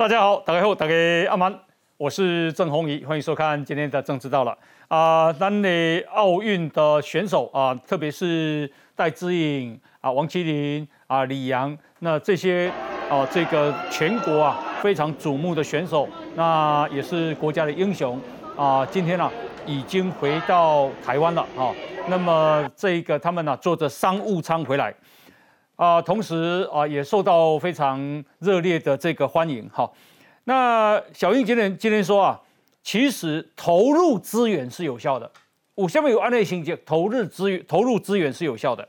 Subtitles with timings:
[0.00, 0.94] 大家好，大家好，大家
[1.28, 1.54] 阿曼，
[1.98, 4.58] 我是郑宏仪，欢迎收看今天的《政治到了》
[4.96, 5.30] 啊。
[5.30, 12.72] 咱的奥运的选手啊，特别是戴资颖啊、王麒麟啊、李阳，那这些
[13.10, 18.18] 啊，这个全国啊非常瞩目的选手，那也是国家的英雄
[18.56, 18.86] 啊。
[18.86, 19.30] 今天呢，
[19.66, 21.68] 已经回到台湾了啊。
[22.08, 24.94] 那么这个他们呢，坐着商务舱回来。
[25.80, 29.90] 啊，同时啊，也受到非常热烈的这个欢迎哈。
[30.44, 32.38] 那小英今天今天说啊，
[32.82, 35.30] 其实投入资源是有效的。
[35.74, 38.86] 我下面有案例情节，投入资源投入资源是有效的。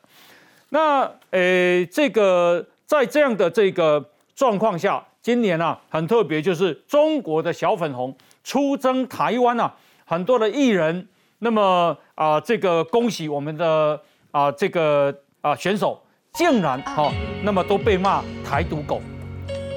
[0.72, 11.08] 那呃，这个在这样的这个状况下，今年啊很特别，就是中国的小粉红出征台湾啊，很多的艺人，
[11.40, 13.98] 那么啊，这个恭喜我们的
[14.32, 15.98] 啊这个啊选手。
[16.34, 17.12] 竟然哈，
[17.44, 19.02] 那么都被骂台独狗，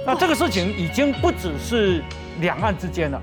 [0.06, 2.02] 那这个事情已经不只是
[2.40, 3.20] 两岸之间了，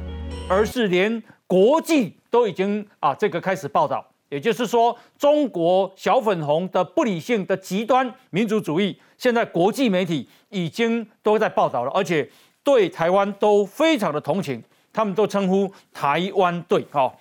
[0.49, 4.05] 而是连国际都已经啊这个开始报道。
[4.27, 12.29] 也就是说，中国小粉红的不理性的极端民族主义，现在国际媒体已经都在报道了，而且
[12.63, 14.61] 对台湾都非常的同情，
[14.93, 16.85] 他们都称呼台湾队。
[16.91, 17.13] 哈，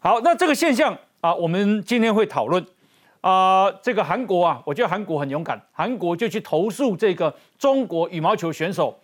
[0.00, 2.64] 好，那这个现象啊，我们今天会讨论。
[3.24, 9.00] 啊，这个韩国啊，我觉得韩国很勇敢，韩国就去投诉这个中国羽毛球选手。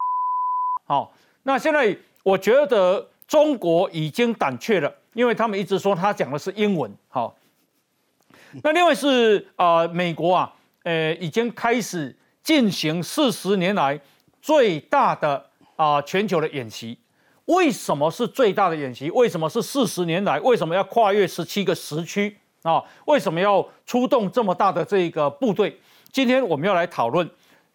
[0.85, 1.11] 好，
[1.45, 6.95] 那现在我觉得中国已经胆怯了，因为他们一直说他讲的是英文。
[7.09, 7.35] 好，
[8.63, 13.98] 那另外是啊，美国啊，呃，已经开始进行四十年来
[14.43, 16.98] 最大的啊全球的演习。
[17.47, 19.11] 为什么是最大的演习？
[19.13, 20.39] 为什么是四十年来？
[20.41, 22.37] 为什么要跨越十七个时区？
[22.62, 25.79] 啊，为什么要出动这么大的这个部队？
[26.12, 27.29] 今天我们要来讨论，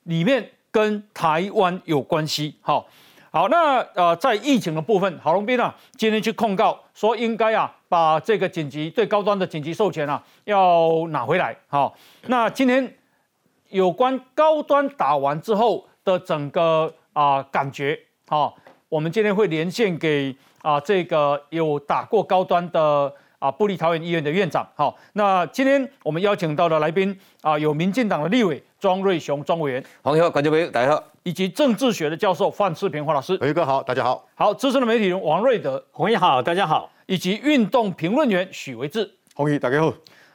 [0.03, 2.53] 里面跟台湾有关系。
[2.61, 2.85] 好，
[3.31, 11.57] 好，那呃，在疫情的部分，郝龙斌啊，今天去控告说，应该啊，把这个紧急最高端的紧急授权啊，要拿回来。
[11.67, 11.95] 好，
[12.27, 12.95] 那今天
[13.69, 18.55] 有关高端打完之后的整个啊感觉，好，
[18.89, 23.11] 我们今天会连线给啊这个有打过高端的。
[23.39, 39.93] 啊，布利桃园医院的院长，好，那今天我们邀请到的来宾啊，有民进党的立委庄瑞雄庄委员，黄友观众朋友大家好，以及政治学的教授范世平黄老师，伟哥好，大家好，好，资深的媒体人王瑞德，红毅好，大家好，以及运动评论员许维志，红毅大家好，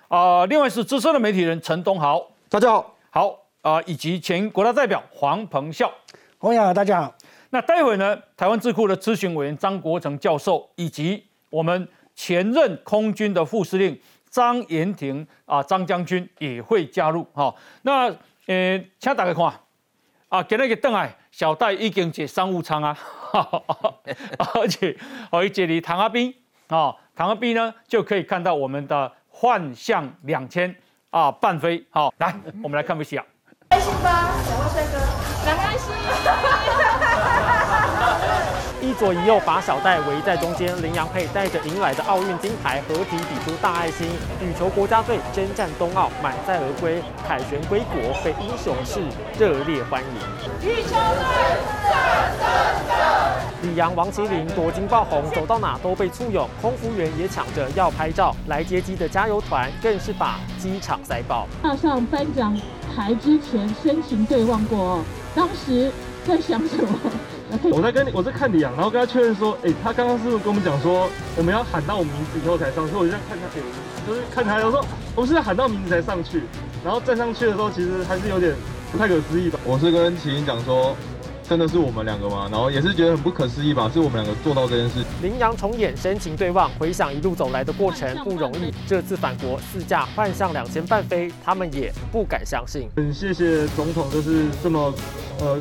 [0.09, 5.91] 啊，另外是资深的媒体人陈东豪，大家好，好啊，以及前国大代表黄鹏孝，
[6.39, 7.15] 红毅好，大家好，
[7.51, 11.89] 那待会呢，台湾智库的咨询委员张国成教授，以及我们。
[12.23, 13.99] 前任空军的副司令
[14.29, 17.55] 张延廷啊，张将军也会加入哈。
[17.81, 18.15] 那
[18.47, 19.51] 呃，请大家看
[20.29, 22.95] 啊，今日个邓来小戴已经坐商务舱啊，
[24.53, 24.95] 而且
[25.31, 26.35] 哦，一坐离唐阿斌
[26.69, 30.77] 啊，唐阿斌呢就可以看到我们的幻象两千
[31.09, 33.25] 啊半飞好，来，我们来看一下。
[33.71, 34.99] 开心吧，两位帅哥，
[35.47, 37.10] 蛮开心。
[38.91, 44.09] 一左一右把小戴围在中间，林洋配带着迎来的奥运金牌，合体比出大爱心。
[44.43, 48.99] 羽球国家队征战冬奥，满载而归，凯旋归国，被英雄式
[49.39, 50.69] 热烈欢迎。
[50.69, 51.23] 羽球队，
[53.63, 58.35] 李阳、王麒麟夺金爆红，走到哪都被簇拥，空服员也抢着要拍照。
[58.49, 61.47] 来接机的加油团更是把机场塞爆。
[61.63, 62.61] 踏上颁奖
[62.93, 64.99] 台之前，深情对望过，
[65.33, 65.93] 当时
[66.27, 66.99] 在想什么？
[67.71, 72.95] 我在跟你我在看李阳，然后跟他确认说，哎，他刚刚是不是跟我们讲说，我们要喊到我们名字以后才上去？
[72.95, 74.85] 我就这样看他，就是看他，我说
[75.15, 76.43] 我们是喊到名字才上去，
[76.85, 78.55] 然后站上去的时候，其实还是有点
[78.93, 79.59] 不太可思议吧。
[79.65, 80.95] 我是跟麒麟讲说，
[81.49, 82.49] 真的是我们两个吗？
[82.51, 85.05] 然后也是觉得很不可思议吧，是我们两个做到这件事。
[85.21, 92.89] 羚羊重演深情对望，回想一路走来的过程不容易，这次返国四架幻象两千半飞，他们也不敢相信。
[92.97, 94.95] 很谢谢总统，就是这么
[95.41, 95.59] 呃。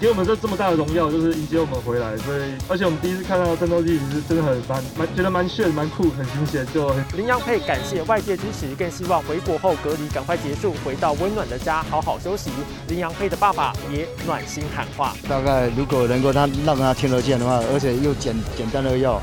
[0.00, 6.64] 给我们这这么大的荣耀，就是迎接我们回来，所以而且我们第一次看到战斗机，其实真的很蛮蛮觉得蛮炫、蛮酷、很新鲜。
[6.72, 12.50] 就林洋配感谢外界支持，更希望回国后隔离赶快结束，回到温暖的家好好休息。
[12.86, 19.20] 林洋配的爸爸也暖心喊话：大概如果能够他让他听得见的话，而且又简简单的要，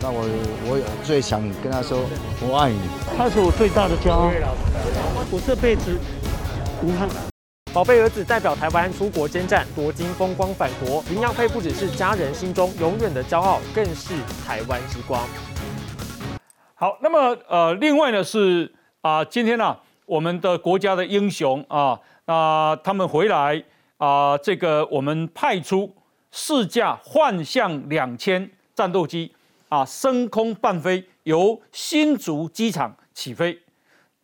[0.00, 0.24] 那我
[0.64, 1.98] 我最想跟他说
[2.40, 2.78] 我爱你。
[3.18, 4.30] 他是我最大的骄傲，
[5.30, 5.98] 我这辈子
[6.82, 7.33] 无憾。
[7.74, 11.02] 宝贝儿子代表台湾出国征战，夺金风光返国。
[11.10, 14.14] 林洋配不只是家人心中永远的骄傲，更是
[14.46, 15.20] 台湾之光。
[16.76, 19.76] 好，那么呃，另外呢是啊，今天呢，
[20.06, 23.64] 我们的国家的英雄啊，那他们回来
[23.96, 25.96] 啊，这个我们派出
[26.30, 29.34] 四架幻象两千战斗机
[29.68, 33.58] 啊升空伴飞，由新竹机场起飞。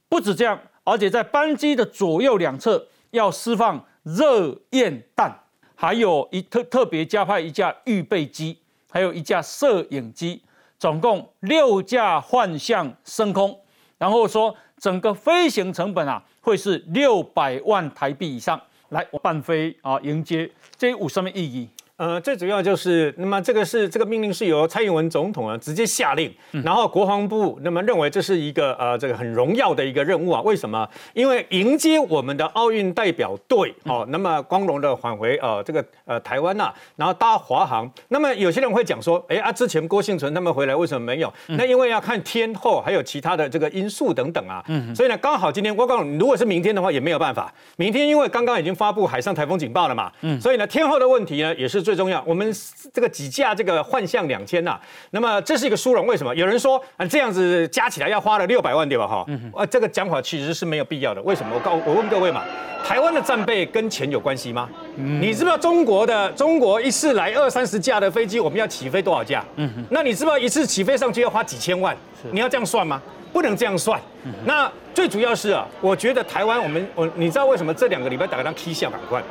[0.08, 5.33] 不止这样，而且在班机的左右两侧要释放热焰弹，
[5.75, 8.59] 还有一特特别加派一架预备机，
[8.91, 10.43] 还有一架摄影机，
[10.79, 13.59] 总共六架幻象升空。
[13.99, 18.61] 然后说，整个飞行成本啊，会是六百万台币以上。
[18.89, 21.69] 来，我伴飞啊，迎接这有什么意义？
[22.00, 30.41] 呃，最主要就是，那么这个是这个命令是由蔡英文总统啊直接下令，然后国防部那么认为这是一个呃这个很荣耀的一个任务啊。
[30.41, 30.88] 为什么？
[31.12, 37.87] 因为迎接我们的奥运代表队哦，那么光荣的返回呃这个呃台湾呐，然后搭华航。
[38.08, 41.31] 那么有些人会讲说，哎啊，之前郭幸存他们回来为什么没有？
[41.49, 44.64] 那因为要看天后还有其他的这个因素等等啊。
[44.69, 44.97] 嗯。
[44.97, 47.52] 所以呢，刚好今天我告诉你，如果是明天的话也没有办法。
[47.76, 50.11] 明天因为刚刚已经发布海上台风警报了嘛。
[50.23, 50.41] 嗯。
[50.41, 52.22] 所以呢，天后的问题呢也是最重要。
[52.25, 52.54] 我们
[52.94, 54.78] 这个几架这个幻象两千呐，
[55.10, 56.06] 那么这是一个殊荣。
[56.06, 56.32] 为什么？
[56.37, 59.08] 有人说啊，这样子加起来要花了六百万对吧？
[59.08, 61.20] 哈，啊，这个讲法其实是没有必要的。
[61.22, 61.52] 为什么？
[61.52, 62.44] 我告我问各位嘛，
[62.87, 64.69] 台湾的战备跟钱有关系吗？
[64.94, 69.44] 你知不知道中国的中国一次来二三十架的飞机，我们要起飞多少架？
[69.56, 71.96] 嗯那你知不知道一次起飞上去要花几千万？
[72.31, 73.02] 你要这样算吗？
[73.32, 74.00] 不能这样算。
[74.44, 79.22] 那最主要是啊，我觉得台湾我们我你知道为什么这两个礼拜打个当 K 笑赶快，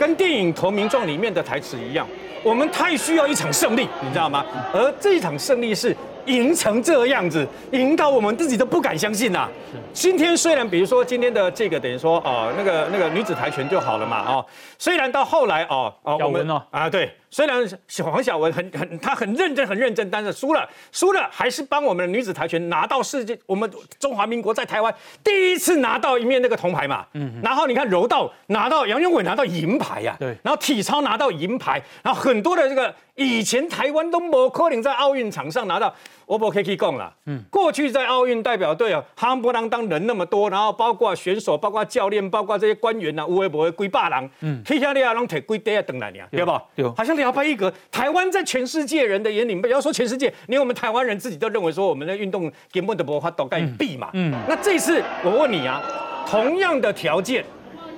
[0.00, 2.06] 跟电影《投名状》里面的台词一样。
[2.42, 4.42] 我们太需要一场胜利，你知道吗？
[4.72, 5.94] 而这一场胜利是
[6.24, 9.46] 赢成这样子，赢到我们自己都不敢相信呐。
[9.92, 14.46] 今天虽然，比如说今天的这个等于说哦，那个那个女子跆拳就好了嘛，哦，
[14.78, 17.14] 虽然到后来哦哦，我们啊对。
[17.30, 17.64] 虽然
[18.02, 27.06] 黄晓雯很很，他很认真很认真，但是输了，输了还是帮我们的女子跆拳拿到世界，我们中华民国在台湾第一次拿到一面那个铜牌嘛。
[27.14, 27.40] 嗯。
[27.42, 30.16] 然后你看柔道拿到杨永伟拿到银牌呀。
[30.18, 30.36] 对。
[30.42, 35.94] 然后体操拿到银牌，然后很多的这个以前台湾都没可能在奥运场上拿到。
[36.30, 46.52] 我不可以讲了，嗯，过去在奥运代表队啊，夯不啷当人那么多，然后包括选手、包括教练、包括这些官员呐，无微不会几百人，嗯，去下你啊，拢提几袋啊，等来呢，对不？
[46.76, 47.72] 有，好像聊拍一格。
[47.90, 54.10] 台湾在全世界人的眼里，不要说全世界，连我们台湾人自己都认为说，我们的运动根本的不发都该闭嘛。
[54.12, 55.82] 嗯，那这次我问你啊，
[56.28, 57.44] 同样的条件，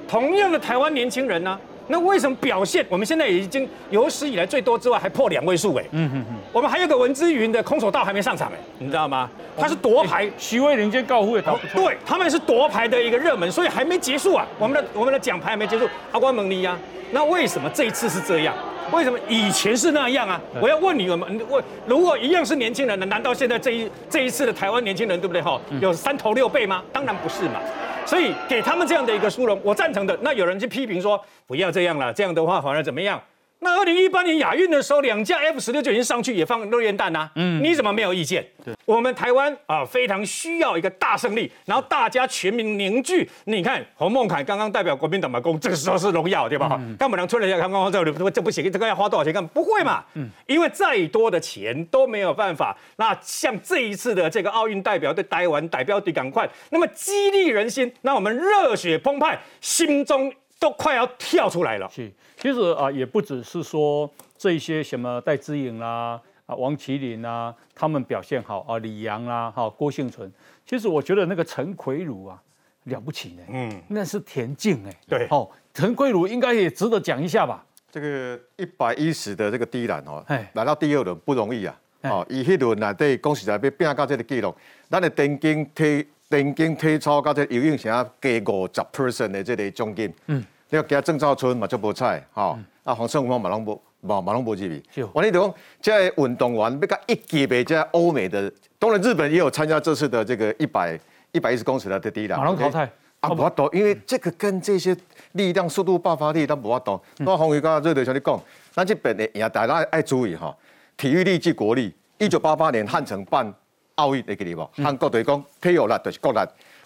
[0.09, 1.61] 同样的台湾年轻人呢？
[1.93, 2.85] 那为什么表现？
[2.89, 5.85] 我们现在已经有史以来最多之外，还破两位数哎。
[5.91, 6.37] 嗯嗯嗯。
[6.51, 9.29] 我们还有个文之云的空手道还没上场哎，你知道吗？
[9.59, 11.83] 他是夺牌，徐威林跟高虎也打不错。
[11.83, 14.47] 对，他们是夺牌的一个热门，所以还没结束啊。
[14.59, 16.79] 我们的我们的奖牌还没结束，阿关蒙尼呀。
[17.11, 18.55] 那为什么这一次是这样？
[18.91, 20.41] 为什么以前是那样啊？
[20.63, 23.05] 我要问你，我们问，如果一样是年轻人呢？
[23.05, 25.43] 难道现在这一这一次的台湾年轻人对不对？
[25.43, 26.83] 哈，有三头六臂吗？
[26.91, 27.61] 当然不是嘛。
[28.07, 30.17] 所以给他们这样的一个殊荣，我赞成的。
[30.23, 33.21] 那有人去批评说，不要这样了，这样的话反而怎么样？
[33.65, 37.31] 那二零一八年亚运的时候，两架 F 十六就已经上去，也放热焰弹呐。
[37.37, 38.45] 嗯，你怎么没有意见？
[38.65, 43.31] 对，我们台湾啊，非常需要一个大胜利，然后大家全民凝聚。
[43.45, 46.71] 你看洪孟凯刚刚代表国民党嘛，攻这个时候是荣耀，对吧？
[46.71, 49.33] 哈，干不能出来一下，刚刚这里这不行，这个要花多少钱？
[49.33, 50.05] 干不会嘛？
[50.15, 52.77] 嗯，因为再多的钱都没有办法。
[52.97, 61.89] 那像这一次的这个奥运代表队待完代表队赶快，那么激励人心，让我们热血澎湃，心中都快要跳出来了。
[61.91, 62.09] 是。
[62.37, 70.31] 其实啊，也不只是说这些什么戴资颖啦、啊王麒麟啊，他们表现好啊，李阳啦、哈郭幸存。
[70.65, 72.41] 其实我觉得那个陈奎儒啊，
[72.85, 73.43] 了不起呢。
[73.49, 74.95] 嗯，那是田径哎。
[75.09, 75.27] 对。
[75.31, 77.65] 哦，陈奎儒应该也值得讲一下吧。
[77.91, 81.77] 这个一百一十的这个第一栏哦，来到第二轮不容易啊。
[82.03, 84.55] 哦，以迄轮内底恭喜在要拼到这个记录，
[84.89, 88.03] 咱的田径体田径体操加这游泳成加
[88.51, 90.11] 五十 percent 的这个奖金。
[90.29, 90.43] 嗯。
[90.71, 94.83] 你要加郑兆春嘛就无菜，哈，啊黄胜峰嘛拢无，嘛嘛拢无入去。
[95.13, 100.99] 我你讲，这运动员要甲一级别这欧美的，当然日本也有参加这次的这个一百
[101.33, 102.39] 一百一十公尺的第一栏。
[102.39, 104.97] 马龙淘汰啊，不多，因为这个跟这些
[105.33, 106.99] 力量、速度、爆发力都不多。
[107.19, 108.41] 那红宇刚刚热队兄弟讲，
[108.73, 110.57] 咱这边的也大家爱注意哈，
[110.97, 111.93] 体育力即国力。
[112.17, 113.53] 一九八八年汉城办
[113.97, 114.69] 奥运，会给你不？
[114.77, 116.39] 韩国队讲体育力就是国力。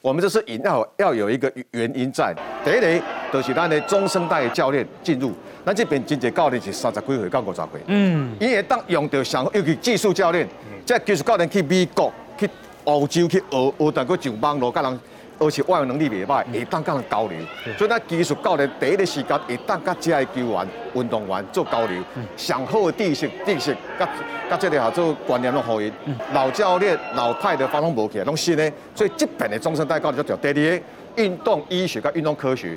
[0.03, 2.35] 我们这是要要有一个原因在，
[2.65, 5.33] 第一个就是咱的中生代教练进入，
[5.65, 10.47] 咱这边真济教练是三十几岁到五十岁，嗯，因为当用到上尤其技术教练，
[10.85, 12.49] 即技术教练去美国、去
[12.85, 15.01] 欧洲去学学，但佫上网络甲人。
[15.39, 17.39] 而且外援能力袂歹，会当甲人交流，
[17.77, 22.03] 所以咱技术教练第一个时间会当甲遮个球员、运动员做交流，
[22.37, 24.09] 上好的知识、知识，甲
[24.49, 25.93] 甲这个合作观念拢互伊。
[26.33, 30.81] 老教练、老派的发拢无起来，拢新的，所以这边的终身代教就叫第二个
[31.17, 32.77] 运动医学甲运动科学。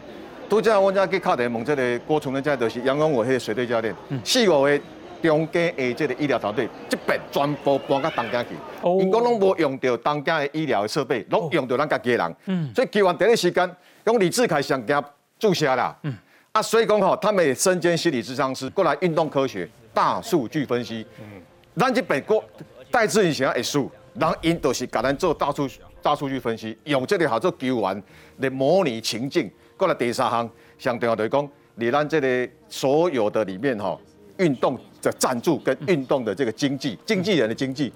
[0.50, 4.80] 拄则我才去敲电问这个郭崇仁，这就是杨永伟迄个水队教练，四五个
[5.22, 15.04] 中间的这个医疗团队，这边全部搬到东京去，因讲拢无用到东京的医疗的设备，拢用到咱家己的人，嗯，所以球完第一时间，用李志凯上家
[15.38, 16.16] 注射啦，嗯，
[16.52, 21.42] 啊，所以讲吼，他们也身兼心理智商师，过来运动科学、大数据分析，嗯，
[21.76, 22.44] 咱这边国
[22.92, 25.68] 戴志颖想要一数，然后因都是甲咱做大数
[26.02, 28.04] 大数据分析，用这个好做球员
[28.38, 29.50] 来模拟情境。
[29.78, 34.02] 过来第三项，上重要就是讲，你咱这个所有的里面吼，
[34.38, 37.92] 运动的赞助跟运动的这个经济，经纪人的经济，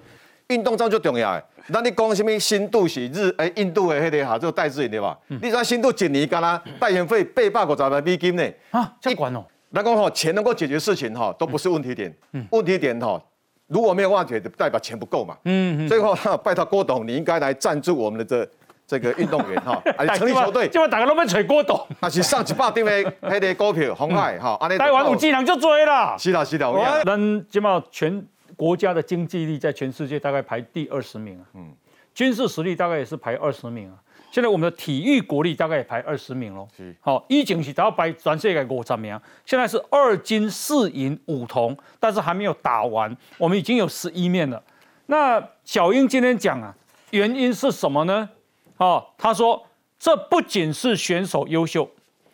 [0.47, 1.43] 运动赞助重要诶。
[1.67, 5.17] 那你讲什么新度是日诶印度的迄个哈做代志对吧？
[5.27, 8.43] 你知新度一年干啦代言费八百五十万美金呢？
[8.71, 9.45] 啊，这管哦。
[9.69, 12.13] 那讲吼，钱能够解决事情哈，都不是问题点。
[12.33, 12.45] 嗯。
[12.51, 13.21] 问题点哈，
[13.67, 15.37] 如果没有问题，代表钱不够嘛。
[15.45, 15.87] 嗯嗯。
[15.87, 18.47] 所以话， 拜托郭董，你应该来赞助我们的这。
[18.93, 19.81] 这个运动员哈，
[20.15, 22.91] 成立球队，今晚大家都要吹郭董，那 是上一百点的
[23.23, 26.15] 迄个股票，红海哈，台湾有技能就追啦。
[26.15, 28.23] 是啦是啦，咱今嘛全
[28.55, 31.73] 国家的经济力在全世界大概排第二十名啊，嗯，
[32.13, 33.97] 军事实力大概也是排二十名啊。
[34.31, 36.67] 现在我们的体育国力大概也排二十名喽。
[36.77, 44.61] 是，好，一警是达到排全世界五十名，现在是二金四银五铜，但是还没有打完，我们已经有十一面了。
[45.07, 46.73] 那小英今天讲啊，
[47.09, 48.29] 原因是什么呢？
[48.77, 49.65] 哦，他说，
[49.99, 51.89] 这不仅是选手优秀，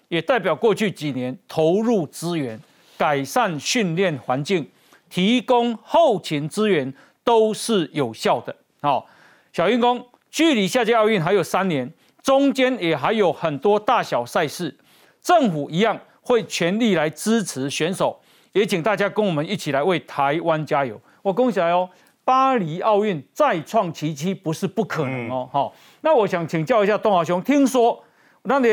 [0.07, 2.59] 也代表过去几年投入资源、
[2.97, 4.67] 改善训练环境、
[5.09, 6.93] 提供后勤资源
[7.23, 8.55] 都是有效的。
[8.81, 9.05] 好，
[9.53, 11.91] 小英公，距离下届奥运还有三年，
[12.23, 14.75] 中间也还有很多大小赛事，
[15.21, 18.19] 政府一样会全力来支持选手，
[18.53, 20.99] 也请大家跟我们一起来为台湾加油。
[21.21, 21.87] 我恭喜来哦！
[22.29, 25.71] 巴黎奥运再创奇迹不是不可能哦，哈。
[26.01, 27.99] 那我想请教一下东华兄，听说
[28.43, 28.67] 那你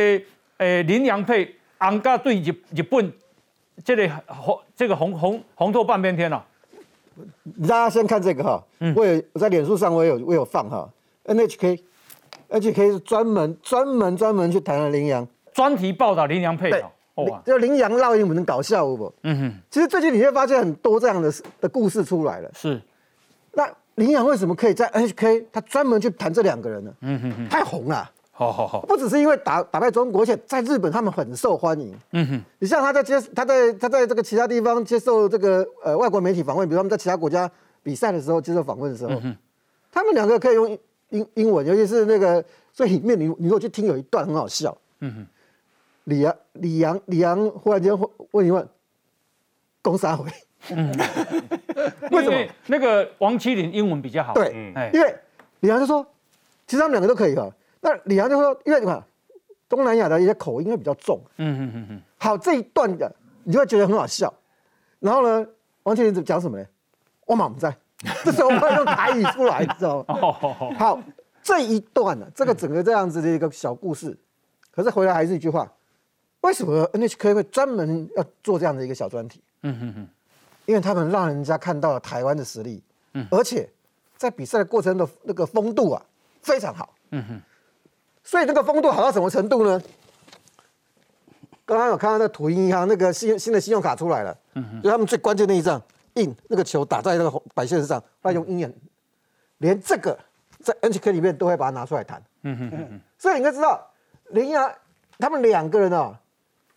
[0.58, 3.10] 诶林洋配昂加对日日本
[3.82, 6.44] 这里红这个红红红透半边天了。
[7.62, 8.62] 大家先看这个哈，
[8.94, 10.86] 我有我在脸书上我有我有放哈
[11.24, 16.84] ，NHK，NHK 是专门专门专门去谈了林洋专题报道林洋配的，
[17.14, 19.10] 哇，就林洋闹英文搞笑不？
[19.22, 22.78] 嗯哼，其实最近你会发现很多这样的的故事出来了，是。
[23.96, 25.46] 那林洋为什么可以在 NHK？
[25.50, 26.92] 他专门去谈这两个人呢？
[27.00, 28.08] 嗯哼哼，太红了。
[28.30, 31.98] 好好好，不只是因为打打败中国，而且在日本他们很受欢迎。
[32.12, 37.50] 嗯哼，你像他在接他在他在这个其他地方接受这个呃外国媒体访问，比如他们在其他国家
[37.82, 39.18] 比赛的时候接受访问的时候，
[39.90, 44.76] 他们两个可以用英英文，尤其是那个所以里面你你如果去听有一段很好笑。
[45.00, 45.26] 嗯哼，
[46.04, 47.98] 李阳李阳李阳忽然间
[48.32, 48.68] 问一问，
[49.80, 50.30] 公杀回？
[50.70, 50.92] 嗯，
[52.10, 54.34] 为什么那个王麒麟英文比较好？
[54.34, 55.14] 对，因为
[55.60, 56.04] 李阳就说，
[56.66, 57.50] 其实他们两个都可以哈。
[57.80, 59.02] 那李阳就说，因为你看
[59.68, 61.20] 东南亚的一些口音会比较重。
[61.36, 62.02] 嗯嗯嗯嗯。
[62.18, 64.32] 好，这一段的你就会觉得很好笑。
[64.98, 65.46] 然后呢，
[65.84, 66.64] 王麒麟讲什么呢？
[67.26, 67.76] 我满不在，
[68.24, 70.14] 这时候我们用台语出来，你知道吗？
[70.78, 71.00] 好，
[71.42, 74.16] 这一段呢，这个整个这样子的一个小故事，
[74.70, 75.70] 可是回来还是一句话：
[76.40, 79.42] 为什么 NHK 会专门要做这样的一个小专题？
[79.62, 80.08] 嗯哼哼。
[80.66, 82.82] 因为他们让人家看到了台湾的实力，
[83.14, 83.68] 嗯，而且
[84.16, 86.02] 在比赛的过程的那个风度啊
[86.42, 87.40] 非常好，嗯哼，
[88.22, 89.80] 所以那个风度好到什么程度呢？
[91.64, 95.80] 刚刚有看到那土银银行那个新新的信用卡出来了，嗯哼，就他们最关键那一仗
[96.14, 98.74] 印那个球打在那个红白线上，他用鹰眼，
[99.58, 100.18] 连这个
[100.60, 103.88] 在 NHK 里面都会把它拿出来谈，嗯哼哼，所以你应该知道
[104.30, 104.72] 林洋
[105.18, 106.20] 他们两个人啊，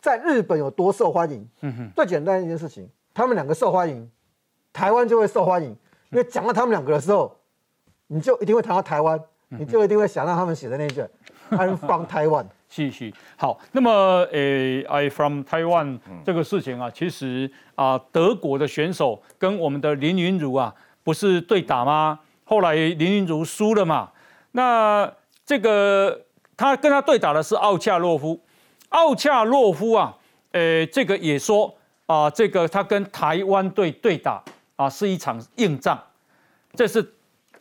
[0.00, 2.88] 在日本有多受欢迎，嗯哼，最简单一件事情。
[3.20, 4.10] 他们两个受欢迎，
[4.72, 5.68] 台湾就会受欢迎。
[6.10, 7.30] 因为讲到他们两个的时候，
[8.06, 11.04] 你就一定会谈到台湾，你就一定会想到他们写的那句
[11.50, 12.46] “I'm from Taiwan”。
[12.70, 13.60] 是是，好。
[13.72, 13.90] 那么，
[14.32, 20.74] 呃，“I from Taiwan” 这个事情啊，其实啊，德国的选手跟我们的林云如啊，
[21.04, 22.20] 不是对打吗？
[22.44, 24.12] 后来林云如输了嘛。
[24.52, 25.12] 那
[25.44, 26.22] 这个
[26.56, 28.40] 他跟他对打的是奥恰洛夫，
[28.88, 30.16] 奥恰洛夫啊，
[30.52, 31.76] 呃，这个也说。
[32.10, 34.42] 啊，这个他跟台湾队对打
[34.74, 35.96] 啊，是一场硬仗。
[36.74, 37.14] 这是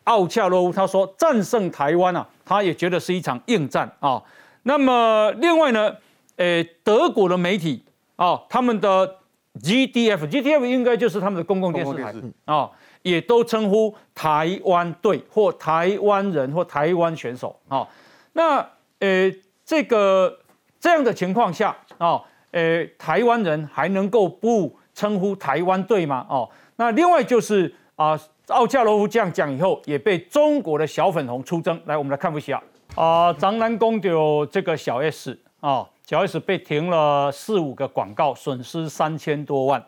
[0.06, 4.20] 奥恰洛夫他说战胜台湾啊，他也觉得是一场硬战啊。
[4.64, 5.96] 那么另外呢，
[6.38, 7.84] 诶，德国的媒体
[8.16, 9.18] 啊，他们的
[9.62, 12.12] GDF，GDF 应该就是他们的公共电视台
[12.46, 12.72] 啊，
[13.04, 17.88] 也都称呼台湾队或台湾人或台湾选手啊。
[18.34, 19.32] 那呃，
[19.64, 20.40] 这个
[20.80, 22.24] 这样的情况下啊。
[22.52, 26.26] 呃，台湾人还能够不称呼台湾队吗？
[26.30, 31.80] 哦，那另外就是啊，奥恰罗夫这样讲以后，也被中国的小粉红出征。
[31.86, 32.62] 来，我们来看一下
[32.96, 34.10] 啊，张南宫的
[34.52, 39.84] 这个小 S 啊，小 S 被停了四五个广告，损失三千多万。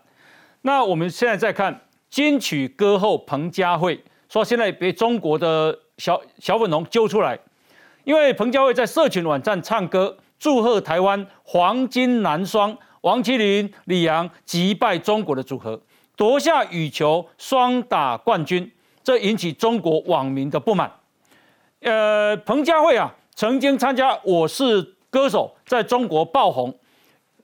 [0.61, 3.99] 那我们现在再看金曲歌后彭佳慧，
[4.29, 7.39] 说现在被中国的小小粉红揪出来，
[8.03, 15.79] 因为彭佳慧在社群网站唱歌，祝贺台湾黄金男双王麒麟、李阳击败中国的组合，
[16.15, 18.71] 夺下羽球双打冠军，
[19.03, 20.91] 这引起中国网民的不满。
[21.81, 24.81] 呃，彭佳慧啊，曾经参加《我是
[25.11, 26.75] 歌手》，在中国爆红。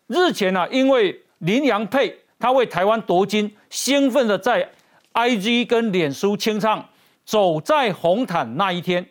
[0.07, 4.67] 日前呢，因为林洋配他为台湾夺金，兴奋的在
[5.13, 6.79] IG 跟脸书清唱
[7.23, 9.05] 《走在红毯那一天》，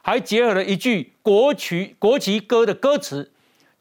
[0.00, 3.31] 还结合了一句国曲国旗歌的歌词，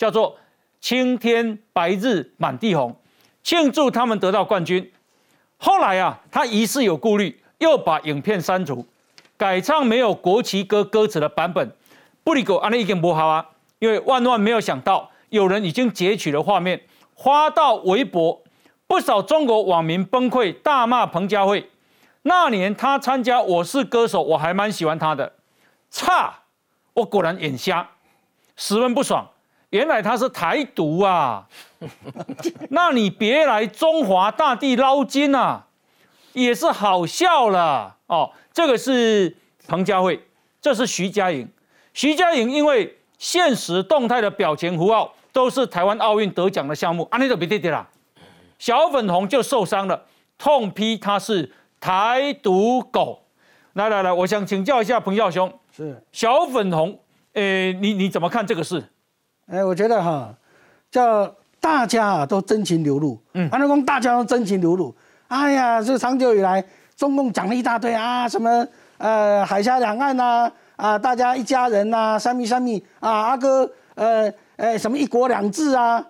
[0.02, 0.36] 叫做
[0.82, 3.00] “青天白日满地红”，
[3.44, 4.92] 庆祝他们得到冠军。
[5.58, 8.84] 后来啊，他疑似有顾虑，又把影片删除。
[9.38, 11.72] 改唱没有国旗歌歌词的版本，
[12.24, 16.82] 布里狗安利已经不好啊，因为万万没有想到，有人已经截取了画面，
[17.16, 18.42] 发到微博，
[18.88, 21.70] 不少中国网民崩溃，大骂彭佳慧。
[22.24, 25.34] 那年他参加《我是歌手》，我还蛮喜欢他的，
[25.92, 26.40] 差，
[26.96, 27.92] 我果然眼瞎，
[28.56, 29.28] 十分不爽。
[29.72, 31.48] 原来他是台独啊，
[32.70, 35.66] 那你别来中华大地捞金啊，
[36.34, 38.32] 也是好笑了哦。
[38.54, 39.36] 这个是
[39.68, 40.22] 彭佳慧，
[40.62, 41.48] 这是徐佳莹。
[41.94, 47.88] 徐佳莹因为现实动态的表情符号都是台湾奥运得奖的项目，啊，你都别弟弟啦。
[48.60, 50.06] 小粉红就受伤了，
[50.38, 53.24] 痛批他是台独狗。
[53.74, 57.00] 来来来，我想请教一下彭耀兄，是小粉红，
[57.34, 58.84] 诶，你你怎么看这个事？
[59.52, 60.34] 哎，我觉得哈，
[60.90, 61.30] 叫
[61.60, 64.96] 大家啊都真情流露，嗯，安德公大家都真情流露。
[65.28, 66.64] 哎呀，这长久以来。
[66.98, 68.64] 中共讲了一大堆啊，什么
[69.00, 76.06] 呃海峡两岸呐，啊大家一家人呐，三米三米啊，阿哥呃呃什么一国两制啊，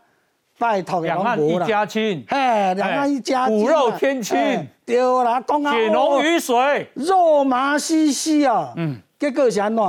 [0.58, 9.84] 拜托两岸一家亲，嘿，两岸一家骨肉天亲，丢啦，公啊，血浓于水，肉麻兮兮啊，嗯，结果是安怎？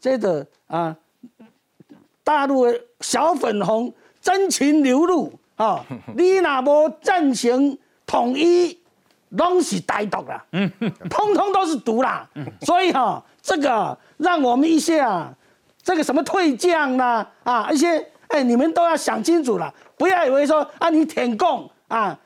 [0.00, 0.96] 这个啊，
[2.24, 5.84] 大陆的小粉红真情流露啊，
[6.16, 8.76] 你那无赞成统一？
[9.36, 10.70] 东西歹毒啦，嗯，
[11.10, 12.24] 通通都是毒啦，
[12.60, 15.34] 所以哈，这个让我们一些啊，
[15.82, 22.16] 这个什么退将啦，啊，一些哎，你们都要想清楚了，不要以为说啊，你舔共啊，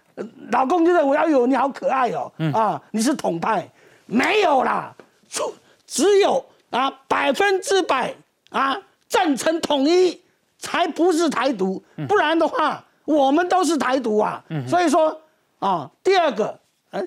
[0.50, 3.66] 老公就认为哎呦你好可爱哦，啊，你是统派，
[4.04, 4.94] 没有啦，
[5.30, 5.40] 只
[5.86, 8.14] 只有啊百分之百
[8.50, 8.76] 啊
[9.08, 10.20] 赞成统一
[10.58, 15.20] 才不是台独，不然的话我们都是台独啊，所以说
[15.58, 16.58] 啊，第二个。
[16.90, 17.04] 哎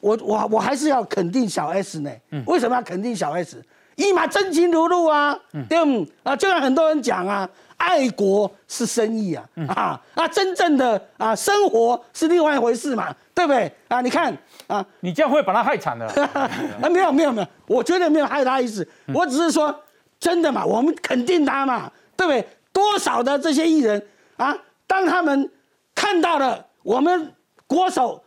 [0.00, 2.10] 我我我还是要肯定小 S 呢，
[2.46, 3.64] 为什么要肯定小 S？
[3.96, 5.36] 一马真情流露啊，
[5.68, 6.06] 对不？
[6.22, 13.72] 啊，就像很多人讲啊，爱国是生意啊，啊啊，真正的啊生活是另外一回事嘛，对不对？
[13.88, 16.06] 啊，你看啊，你这样会把他害惨的。
[16.34, 16.48] 啊，
[16.90, 19.74] 没有没有没有，我绝对没有害他意思，我只是说
[20.20, 22.46] 真的嘛，我们肯定他嘛，对不对？
[22.72, 25.50] 多少的这些艺人啊，当他们
[25.94, 27.32] 看到了我们
[27.66, 28.22] 国手。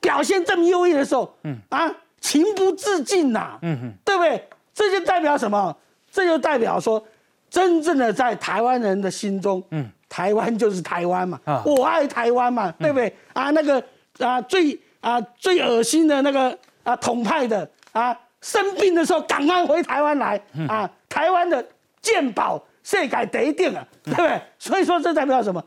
[0.00, 1.88] 表现这么优异的时候，嗯啊，
[2.20, 4.48] 情不自禁呐，嗯哼，对不对？
[4.74, 5.72] 这就代表什么？
[6.10, 7.00] 这就代表说，
[7.48, 13.14] 真正的在台湾人的心中，嗯，台湾就是台湾嘛，啊，我爱台湾嘛，对不对？
[13.32, 13.80] 啊，那个
[14.18, 21.62] 啊最啊最恶心的那个啊统派的啊，生病的时候赶快回台湾来啊，台湾的
[22.00, 24.40] 健保税改得定啊，对不对？
[24.58, 25.62] 所以说这代表什么？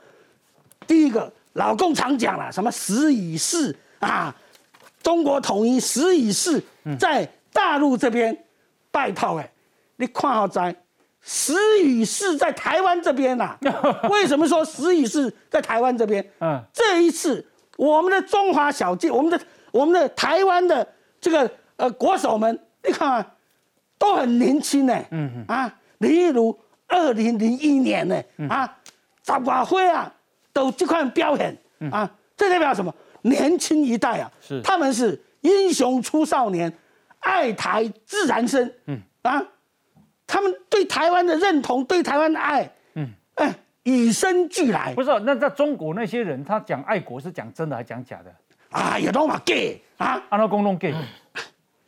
[0.88, 3.76] 第一个，老共常讲了，什么时已逝。
[4.00, 4.36] 啊，
[5.02, 6.62] 中国统一时已逝，
[7.00, 8.36] 在大陆这边，
[8.92, 9.52] 拜炮哎，
[9.98, 10.76] 你看好在
[11.22, 11.54] 时
[11.84, 13.58] 已逝在台湾这边呐？
[14.10, 16.28] 为什么说时已逝在台湾这边？
[16.40, 17.44] 嗯，这一次
[17.78, 19.40] 我们的中华小姐，我们的
[19.72, 20.88] 我们的台湾的
[21.22, 23.26] 这个呃国手们，你看
[24.06, 24.94] 都很年轻呢。
[25.12, 28.78] 嗯嗯啊，例如二零零一年呢啊，
[29.26, 30.14] 十八岁啊，
[30.54, 31.58] 都这块表演
[31.92, 32.94] 啊，这代表什么？
[33.24, 36.72] 年轻一代啊，是他们是英雄出少年，
[37.20, 38.72] 爱台自然生。
[38.86, 39.44] 嗯啊，
[40.28, 43.52] 他们对台湾的认同，对台湾的爱，嗯哎，
[43.84, 44.94] 与生俱来。
[44.94, 48.32] 不是，那在中国那些人，他讲爱国是讲真的还是讲假的？
[48.70, 50.94] 啊，有都嘛 gay 啊，安拉公弄 gay。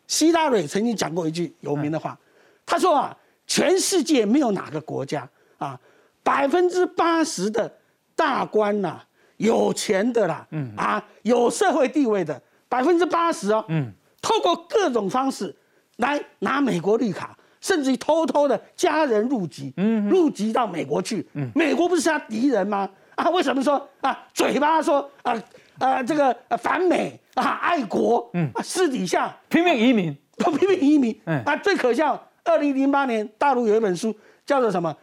[0.07, 2.17] 希拉蕊曾经讲过一句有名的话，
[2.65, 3.15] 他说啊，
[3.45, 5.79] 全世界没有哪个国家啊，
[6.23, 7.71] 百分之八十的
[8.15, 9.01] 大官呐。
[9.37, 15.55] 有钱的啦，嗯啊，有社会地位的百分之八十哦，嗯，透过各种方式
[15.97, 22.89] 来拿美国绿卡，甚至于偷偷的家人入籍，嗯，入籍到美国去，嗯，美国不是他敌人吗？
[23.13, 24.27] 啊，为什么说啊？
[24.33, 25.39] 嘴巴说啊
[25.79, 30.15] 啊这个反美啊爱国，嗯，私底下拼命移民，
[30.59, 34.95] 拼命移民，嗯啊，最可笑，二零零八年大陆有一本书叫做什么？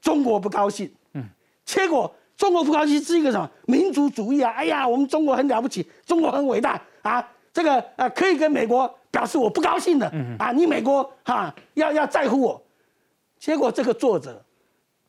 [0.00, 1.24] 中国不高兴，嗯，
[1.64, 3.48] 结果中国不高兴是一个什么？
[3.66, 4.50] 民族主义啊？
[4.52, 6.80] 哎呀，我们中国很了不起，中国很伟大。
[7.02, 10.36] 啊，这个呃可以跟美国表示我不高兴的，嗯。
[10.38, 12.62] 啊，你美国哈要要在乎我，
[13.38, 14.42] 结果这个作者。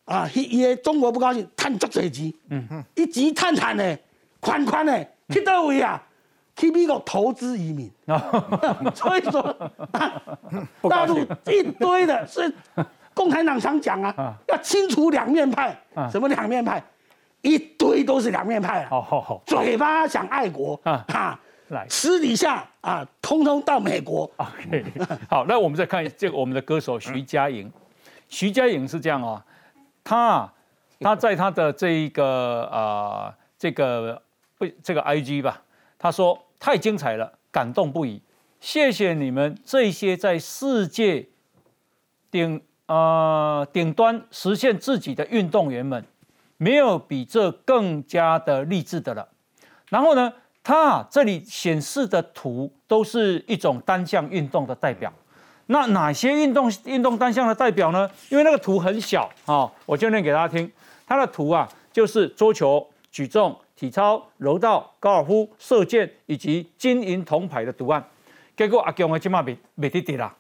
[0.05, 2.67] 啊，也中国不高兴，探足侪钱，嗯。
[2.69, 3.97] 哼，一钱探探呢，
[4.41, 6.01] 款款的，去到位啊？
[6.53, 7.89] 去美国投资移民，
[8.93, 9.71] 所以说
[10.89, 12.53] 大陆一堆的是
[13.13, 15.75] 共产党常讲啊，要清除两面派，
[16.11, 16.83] 什么两面派？
[17.41, 19.01] 一堆都是两面派啊，
[19.45, 21.39] 嘴巴想爱国啊，
[21.89, 24.29] 私底下啊，通通到美国。
[24.35, 24.83] OK，
[25.29, 27.71] 好，那我们再看这个我们的歌手徐佳莹，
[28.27, 29.43] 徐佳莹是这样啊。
[30.03, 30.47] 他，
[30.99, 34.21] 他在她的这一个啊，这个
[34.61, 35.63] 不这个 I G 吧，
[35.97, 38.21] 他说太精彩了，感动不已，
[38.59, 41.29] 谢谢你们这些在世界
[42.29, 46.05] 顶啊顶端实现自己的运动员们，
[46.57, 49.27] 没有比这更加的励志的了。
[49.89, 50.31] 然后呢，
[50.63, 55.11] 他这里显示的图都是一种单项运动的代表。
[55.65, 58.07] 那哪些运动运动单项的代表呢？
[58.29, 60.71] 因为那个图很小啊，我就念给大家听。
[61.07, 68.05] 它的图啊，就是桌球、举重、体操、柔道、高尔夫、射箭以及金银铜牌的图案。
[68.55, 70.31] 结果阿强的今嘛没没得得啦，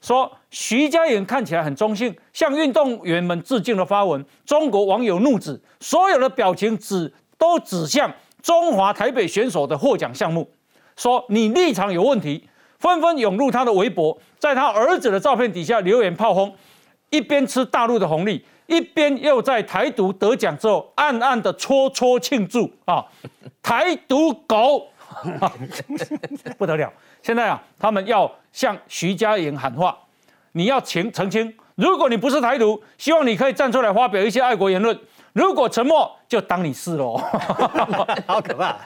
[0.00, 10.50] 说徐佳莹看起来很中性，向运动员们致敬的发文，中国网友怒指所有的表情指都指向中华台北选手的获奖项目，
[10.96, 12.48] 说你立场有问题。
[12.80, 16.52] 纷纷涌入他的微博，在他儿子的照片底下留言炮轰，
[17.10, 23.04] 一边吃大陆的红利，一边又在台独得奖之后暗暗的搓搓庆祝啊！
[23.62, 24.88] 台独狗，
[26.58, 26.92] 不得了！
[27.22, 29.96] 现在啊，他们要向徐佳莹喊话，
[30.52, 34.96] 你要澄澄清，如果你不是台独，希望你可以站出来发表一些爱国言论；
[35.32, 37.16] 如果沉默，就当你是喽。
[38.26, 38.76] 好可怕！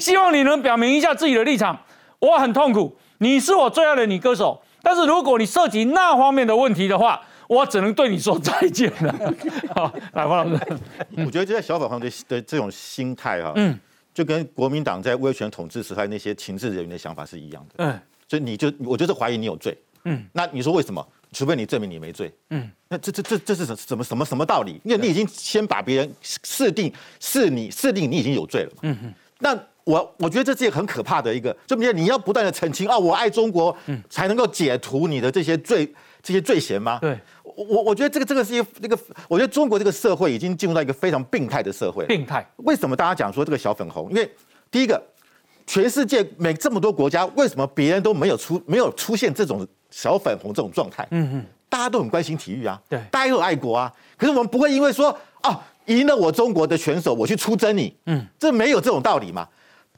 [0.00, 1.78] 希望你能表明一下自己的立场。
[2.18, 2.96] 我很痛苦。
[3.18, 9.34] 你是我最爱的女歌手，但是如果你涉及那方面的问题的话，我只能对你说再见了。
[9.74, 10.78] 好，来黄老师，
[11.16, 13.78] 我觉得就在小粉红的的这种心态哈，嗯，
[14.12, 21.06] 就跟国民党在威权统治时代那些情治人员的想法是一样的，嗯，所以你就我就是怀疑你有罪，嗯，那你说为什么？
[21.32, 24.80] 除非你证明你没罪，嗯，那这这这这是什什么什么什么道理？
[24.84, 29.58] 因为你已经先把别人设定是你设定你已经有罪了，嗯哼，那。
[29.86, 33.76] 我我觉得这是一个很可怕的一个，就明你要不断的澄清啊，我爱中国，
[34.10, 35.88] 才能够解除你的这些罪
[36.20, 36.98] 这些罪嫌吗？
[37.00, 37.16] 对，
[37.56, 42.04] 我我觉得这个这个是一那个，我觉得中国这个社会已经进入到一个非常病态的社会。
[42.06, 42.46] 病态？
[42.58, 44.10] 为什么大家讲说这个小粉红？
[44.10, 44.30] 因为
[44.70, 45.02] 第一个，
[45.66, 51.06] 全世界每这么多国家，为什么别人都没有出没有出现这种小粉红这种状态？
[51.10, 59.48] 嗯嗯，大家都很关心体育啊，对，大家都爱国啊，可是我们不会因为说啊赢了我中国的选手，我去出征你，嗯，这没有这种道理嘛。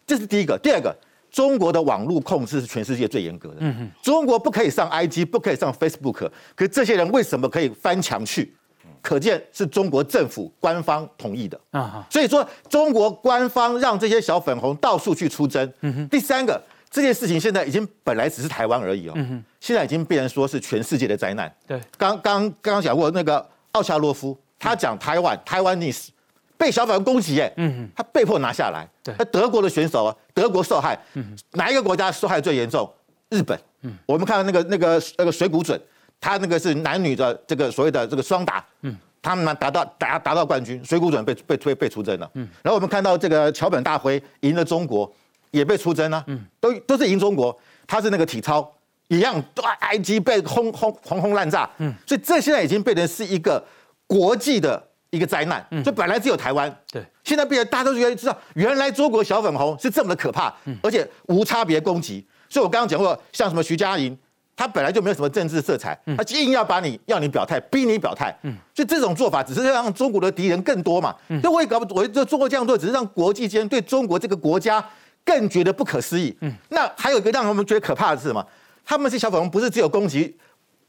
[0.06, 0.96] 这是第一个，第二个，
[1.30, 3.74] 中国的网络控制是全世界最严格的。
[4.02, 8.54] 中国不可以上 IG，不可以上 Facebook，可这些人为什么可以翻墙去？
[9.00, 11.58] 可见是中国政府官方同意的。
[11.70, 15.72] 啊所以说中国官方让这些小粉红到处去出征。
[16.10, 16.60] 第三个，
[16.90, 19.12] 这件事情现在已经本来只是台湾而已哦。
[19.16, 21.50] 嗯，现在已经变成说是全世界的灾难。
[21.66, 26.10] 对，刚刚刚刚讲过那个奥恰洛夫，他讲台湾台湾历史。
[26.58, 28.86] 被小粉红攻击，哎，嗯他被迫拿下来。
[29.02, 32.92] 对，那德国的选手啊，德国受害，嗯，哪一个国家受害最严重？
[33.30, 33.58] 日本。
[33.82, 35.80] 嗯，我们看到那个那个那个水谷准，
[36.20, 42.28] 他那个是男女的这个所谓的这个双打，嗯，他们呢达到达达到冠军，水谷准被被推被出征了。
[42.34, 45.08] 嗯，然后我们看到这个桥本大辉赢了中国，
[45.52, 46.24] 也被出征了。
[46.26, 48.68] 嗯，都都是赢中国，他是那个体操
[49.06, 49.40] 一样，
[49.78, 51.70] 埃及被轰轰轰轰滥炸。
[51.78, 53.64] 嗯，所以这现在已经变成是一个
[54.08, 54.87] 国际的。
[55.10, 62.26] 一个灾难，就本来只有台湾，对，现在变得大家都愿意知道，原来中国小粉红是这么的可怕，而且无差别攻击。
[62.48, 64.16] 所以我刚刚讲过，像什么徐佳莹，
[64.54, 68.34] 她本来就没有什么政治色彩，她硬要把你要你表态，逼你表态，
[68.74, 71.14] 所以这种做法只是让中国的敌人更多嘛。
[71.26, 74.84] 所以我也搞不，我就中国这样做，只是让国际间对中国这个国家
[75.24, 76.36] 更觉得不可思议。
[76.68, 78.46] 那还有一个让我们觉得可怕的是什么？
[78.84, 80.36] 他们是小粉红，不是只有攻击。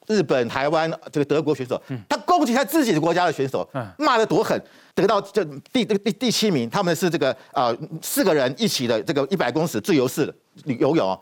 [0.09, 3.67] 日本、台湾这个德国选手，他攻击他自己的国家的选手，
[3.97, 4.59] 骂得多狠，
[4.95, 6.67] 得到这第第第第七名。
[6.67, 10.33] 他们是这个啊四个人一起的这个一百公尺自由式
[10.65, 11.19] 游泳，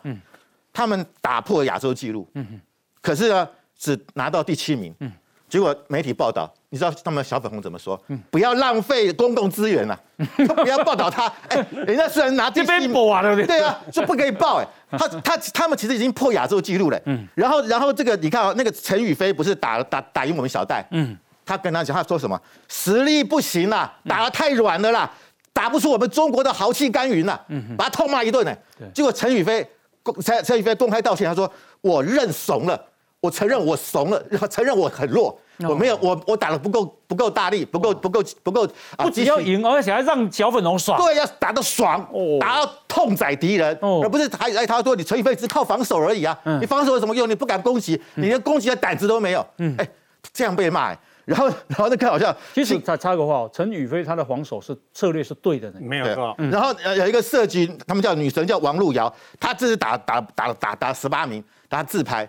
[0.72, 2.26] 他们打破亚洲纪录。
[3.02, 3.46] 可是呢，
[3.76, 4.94] 只拿到第七名。
[5.00, 5.12] 嗯，
[5.48, 7.98] 结果媒体报道，你知道他们小粉红怎么说？
[8.30, 9.98] 不要浪费公共资源了，
[10.62, 11.26] 不要报道他。
[11.48, 13.46] 哎，人家虽然拿第七名，对不对？
[13.46, 14.56] 对啊，就不可以报。
[14.60, 17.00] 哎，他他他们其实已经破亚洲纪录了。
[17.06, 20.86] 嗯，然后然后这个你看啊，那个陈宇飞不是打打打赢我们小戴？
[20.90, 22.38] 嗯，他跟他讲，他说什么？
[22.68, 25.10] 实力不行啦，打得太软了啦，
[25.54, 27.40] 打不出我们中国的豪气干云啦。
[27.48, 28.54] 嗯，把他痛骂一顿呢。
[28.92, 29.66] 结果陈宇飞
[30.02, 32.78] 公陈陈宇飞公开道歉，他说我认怂了。
[33.20, 35.36] 我承认我怂了，承认我很弱，
[35.68, 38.64] 我没有我我打的不够不够大力，不够不够不够
[38.96, 39.04] 啊！
[39.04, 40.96] 不只要赢，而且还让小粉龙爽。
[41.00, 47.28] 对，要打得爽，打到痛宰敌人，而不是还哎他说你陈宇飞只靠防守而已啊，你防守有什么用？
[47.28, 49.44] 你不敢攻击，你连攻击的胆子都没有。
[49.78, 49.88] 哎，
[50.32, 52.32] 这样被骂，然后然后那更好笑。
[52.54, 56.36] 其实他插个话哦，陈宇飞他的防守是策略是对的，没有错。
[56.52, 62.28] 然后有一个射击，他们叫女神叫王璐瑶，她这是打打打打打十八名，打自拍。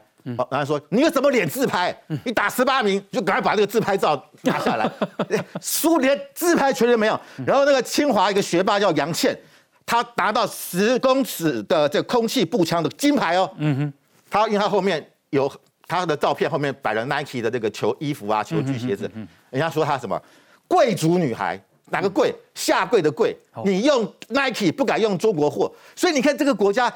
[0.50, 1.96] 然后说你有什么脸自拍？
[2.24, 4.90] 你打十八名就赶快把那个自拍照拿下来，
[5.62, 7.20] 输连自拍权都没有。
[7.46, 9.38] 然后那个清华一个学霸叫杨倩，
[9.86, 13.50] 她拿到十公尺的这空气步枪的金牌哦。
[13.58, 13.94] 嗯哼，
[14.30, 15.52] 他因为她后面有
[15.88, 19.10] 她的照片，后面摆了 Nike 的这个球衣服啊、球具鞋子。
[19.50, 20.22] 人家说她什么
[20.68, 21.60] 贵族女孩，
[21.92, 22.34] 哪个贵？
[22.54, 23.36] 下跪的跪。
[23.66, 26.92] 你用 Nike 不敢用中国货，所以你看这个国家。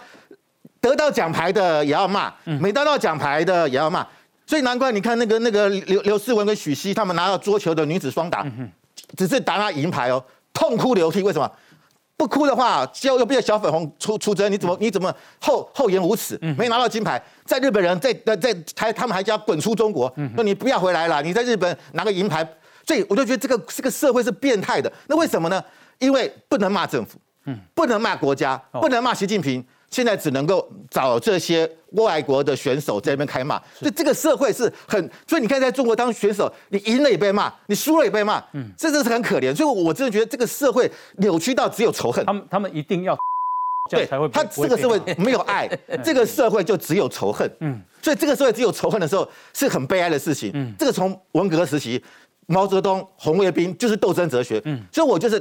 [0.83, 4.05] 得到奖牌的也要骂，没得到奖牌的也要骂，
[4.45, 8.45] 所以难怪你看那个那个刘刘诗雯跟许昕他们拿到桌球的女子双打，
[9.15, 11.23] 只是打他银牌哦，痛哭流涕。
[11.23, 11.49] 为什么？
[12.17, 16.37] 不哭的话，就又变小粉红出出征，你怎么你怎么厚厚颜无耻？
[16.57, 22.45] 没拿到金牌，在日本人在在还他们还叫滚出中国，说你不要回来了，你在日本拿个银牌，
[22.85, 24.91] 所以我就觉得这个这个社会是变态的。
[25.07, 25.63] 那为什么呢？
[25.99, 27.17] 因为不能骂政府，
[27.73, 29.65] 不能骂国家，不能骂习近平。
[29.93, 39.55] 现在只能够找这些外国的选手在那边开骂，所以这个社会是很，所以你看在中国当选手，你赢了也被骂，你输了也被骂，嗯，这真是很可怜。
[39.55, 43.15] 所以我真的觉得这个社会扭曲到只有仇恨，他们他们一定要
[43.91, 45.69] 对才会，他这个社会没有爱，
[46.03, 52.03] 这个社会就只有仇恨，嗯，所以这个社会只有仇恨的时候是很悲哀的事情，嗯，这个从文革时期，
[52.47, 55.39] 毛泽东、红卫兵就是斗争哲学，嗯，所以我就是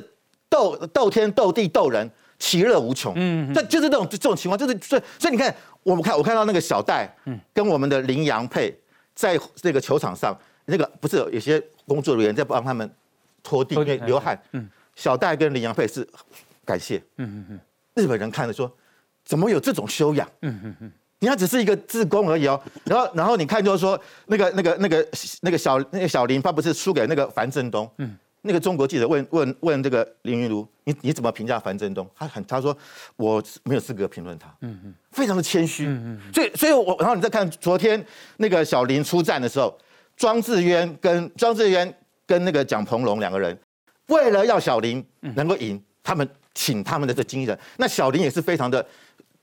[0.51, 2.11] 斗斗天斗地斗人。
[2.45, 8.77] 其乐无穷，嗯，这就是这种这种情况，就是所以所以你看，我们看我看到那个小戴，嗯，跟我们的林洋配
[9.15, 12.91] 在这个球场上，那个不是有些工作人员在帮他们
[13.45, 16.05] 拖地，因为流汗，嗯，小戴跟林洋配是
[16.65, 17.61] 感谢，嗯嗯嗯，
[17.95, 18.69] 日本人看了说，
[19.25, 25.09] 怎么有这种修养，嗯嗯嗯，你看只是一个自工而已哦，然后然后你看就是说那个那个那个
[25.43, 28.19] 那个小那个小林，他不是输给那个樊振东，嗯。
[28.45, 32.09] 那个中国记者问问问这个林云如，你你怎么评价樊振东？
[32.15, 32.77] 他很他说
[33.17, 38.05] 我没有资格评论他，嗯嗯，非常的谦虚，嗯嗯，所以所以我然后你再看昨天
[38.39, 39.79] 那个小林出战的时候，
[40.17, 41.95] 庄智渊跟庄智渊
[42.27, 43.57] 跟那个蒋鹏龙两个人，
[44.09, 48.85] 为了要小林能够赢，他们请他们的这经纪人，那小林也是非常的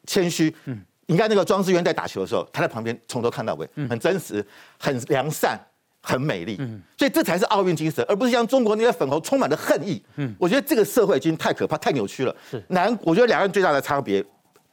[0.08, 4.46] 谦虚，嗯，你看那个庄智渊在打球的时候，他在旁边从头看到尾，很真实，
[4.78, 5.58] 很良善。
[6.02, 10.02] 很美丽，嗯，所以这才是奥运精神，而不是像中国那些粉红充满了恨意。
[10.16, 12.36] 嗯，我觉得这个社会已经太可怕、太扭曲了。
[12.50, 14.24] 是难，我觉得两岸最大的差别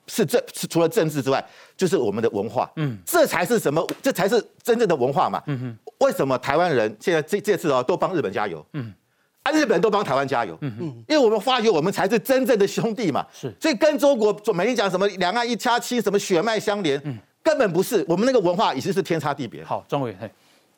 [0.06, 1.44] 是政，是除了政治之外，
[1.76, 2.70] 就是我们的文化。
[2.76, 3.84] 嗯，这才是什么？
[4.00, 5.42] 这才是真正的文化嘛。
[5.46, 8.64] 嗯哼，为什么台湾人现在这这次哦都帮日本加油？
[8.74, 8.94] 嗯，
[9.42, 10.56] 啊，日本人都帮台湾加油。
[10.60, 13.26] 嗯哼，因为我们发觉我们才是真正的兄弟嘛。
[13.32, 18.04] 是，所以跟中国每天讲什么两岸一家亲，什么血脉相连，嗯，根本不是。
[18.08, 19.64] 我们那个文化已经是天差地别。
[19.64, 20.30] 好，庄伟，嘿。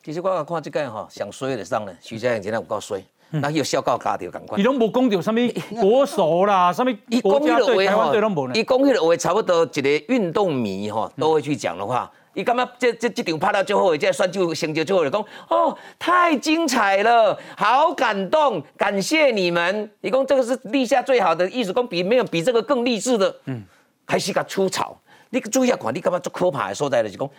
[0.09, 4.57] 其实我看这个哈，上衰的上呢，徐佳莹今天有够衰，那又笑到家掉赶快。
[4.57, 5.39] 伊拢无讲到什么
[5.79, 6.91] 国手啦， 什么
[7.21, 8.53] 国家队、台湾队拢无呢。
[8.55, 19.91] 伊讲迄个话差不多一个运动迷哈都会去讲的话，伊感觉这这这场拍到最后，这算就成就最后就讲哦，太精彩了，好感动，感谢你们。
[20.01, 23.63] 伊讲这个是立下最好的意思，讲比没有比这个更励志的，嗯，
[24.07, 24.97] 还是个粗糙。
[25.29, 27.29] 你注意下看，你感觉最可怕的所在就是讲。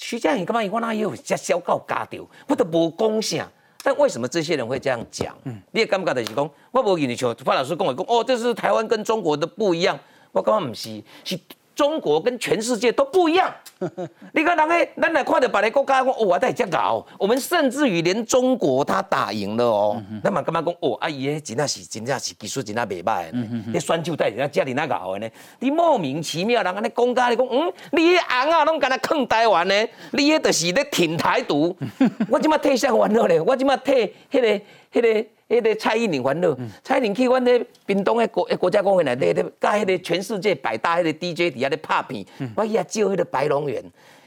[0.00, 0.70] 徐佳莹干嘛？
[0.72, 3.50] 我那也有只小告加掉，我都无讲啥。
[3.82, 4.64] 但为什么这些人。
[4.64, 5.36] 会这样讲？
[5.72, 9.98] 你也感觉就是讲，我无跟你说，潘老师跟我讲，哦，这是台湾跟中国的不一样。
[10.30, 11.36] 我感觉不是，是。
[11.78, 13.48] 中国跟全世界都不一样。
[14.34, 20.02] 你看，人家咱来看到别的国家，讲哦，我在这搞，我们甚至于连中国他打赢了哦。
[20.24, 20.94] 那么干嘛讲哦？
[21.00, 23.48] 阿姨，真的是真的是技术真的袂歹呢。
[23.72, 25.30] 你选手在人家家里那搞的呢？
[25.60, 29.74] 你莫名其妙，人家咧讲家你讲，嗯，你红啊，拢敢那坑台湾呢？
[30.10, 31.76] 你迄就是咧挺台独。
[32.28, 34.60] 我即马退下完了咧，我即马退迄个
[34.92, 35.28] 迄个。
[35.48, 42.22] 迄个蔡依林烦恼，蔡依林去阮迄屏东的国国家公园内底，甲迄个全世界百大迄个 DJ 底下咧拍片，
[42.54, 43.82] 我去遐照迄个白龙园，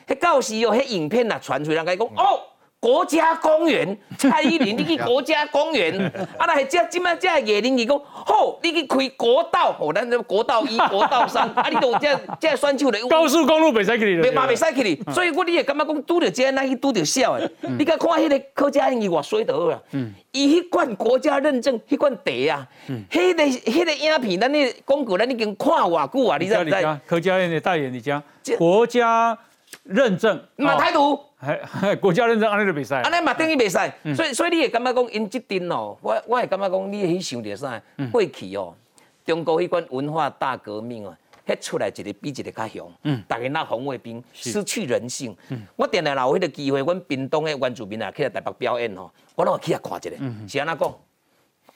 [0.07, 2.41] 迄迄到时哦，迄影片啊传出来，人家讲哦。
[2.81, 5.95] 国家公园， 蔡依林，你去 国家公园，
[6.37, 19.79] 啊，那系这即摆这叶林伊讲，好，你去开国道，哦，咱这国道一、 国道三，啊，你都这这选手的高速公路袂使去哩，嘛袂使去哩，所以我你也感觉讲拄着这，那去拄着笑诶，你甲看迄个柯佳嬿伊偌衰得好啊，
[20.31, 22.67] 伊迄款国家认证，迄款地啊，
[23.11, 26.99] 迄个迄个影片，咱你广告咱已经看偌久啊，你知唔知？
[27.05, 28.23] 柯佳嬿的代言，你讲
[28.57, 29.37] 国家
[29.83, 31.19] 认证，马台独。
[31.41, 37.81] 还 国家认证安尼就袂使，安尼嘛等于袂使，所以所以你会感觉讲因即阵哦，我我会感觉讲你去想着啥？
[38.11, 38.73] 过去哦，
[39.25, 42.87] 中国迄款文化大革命哦，迄出来一个比一个较强，
[43.27, 45.35] 大家那红卫兵失去人性。
[45.49, 50.93] 嗯我定定有迄个机会，阮屏东的原住民啊，去来台北表演吼，我拢去遐看一个，是安那讲？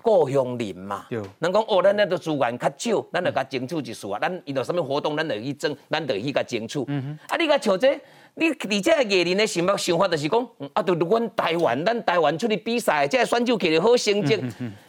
[0.01, 4.19] 故乡人嘛，人讲哦，咱那个资源较少，咱就甲争取一次啊。
[4.21, 6.79] 咱遇到什么活动，咱就去争，咱就去甲争取。
[7.27, 7.99] 啊，你甲像这。
[8.37, 14.37] 你而且艺人的想法想法就是讲，啊，就阮台湾，咱台湾出去比赛，即个选手摕到好成绩，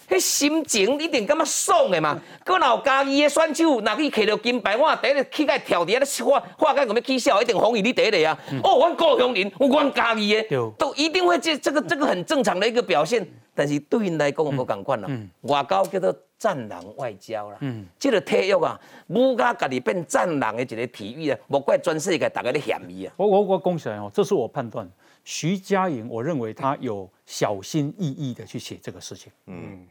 [0.09, 2.21] 迄心情一定感觉爽的嘛。
[2.45, 8.37] 搁若有家己的选手，若去摕到金牌，我第一个起个跳伫遐画画个咁要起笑，一定欢迎你第一个啊。
[8.65, 13.25] 哦，阮故乡人，阮家己的，都一定会这这个这个很正常的一个表现。
[13.55, 15.09] 但是对因来讲，无共款啦。
[15.43, 17.57] 外交叫做战狼外交啦。
[17.61, 23.13] 嗯，这个体育啊，武家家己变战狼的一个体育啊，莫怪全世界大家咧嫌伊啊。
[23.17, 24.89] 我我我讲起来哦，这是我判断。
[25.25, 29.33] 徐佳莹，我认为他有小心翼翼的去写这个事情。
[29.47, 29.87] 嗯，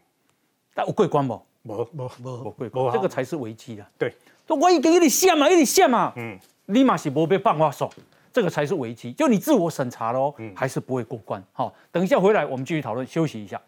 [0.73, 1.33] 但有过关不？
[1.63, 3.89] 无无无我过关，这个才是危机啊。
[3.97, 4.13] 对，
[4.47, 6.13] 我已经有点线嘛，有点线嘛。
[6.15, 7.91] 嗯，你嘛是无被放话说。
[8.31, 11.41] 这个才是危机，就你自我审查喽，还是不会过关。
[11.53, 13.61] 好，等一下回来我们继续讨论，休息一下。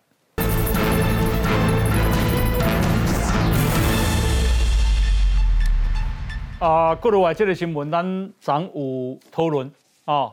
[6.59, 9.71] 啊，过了外这个新闻，咱上午讨论
[10.05, 10.31] 啊。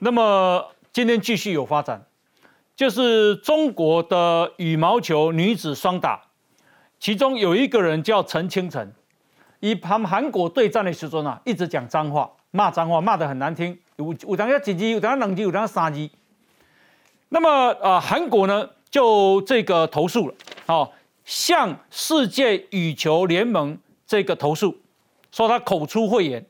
[0.00, 2.04] 那么今天继续有发展，
[2.74, 6.20] 就是中国的羽毛球女子双打，
[6.98, 8.92] 其中有一个人叫陈清晨，
[9.60, 12.28] 以他们韩国对战的时候呢，一直讲脏话。
[12.50, 16.10] 骂脏话骂得很难听，有有当下几级，有当下两级，有当下三级。
[17.28, 20.34] 那么啊，韩国呢就这个投诉了，
[20.66, 20.92] 好，
[21.24, 24.76] 向世界羽球联盟这个投诉，
[25.32, 26.46] 说他口出秽言。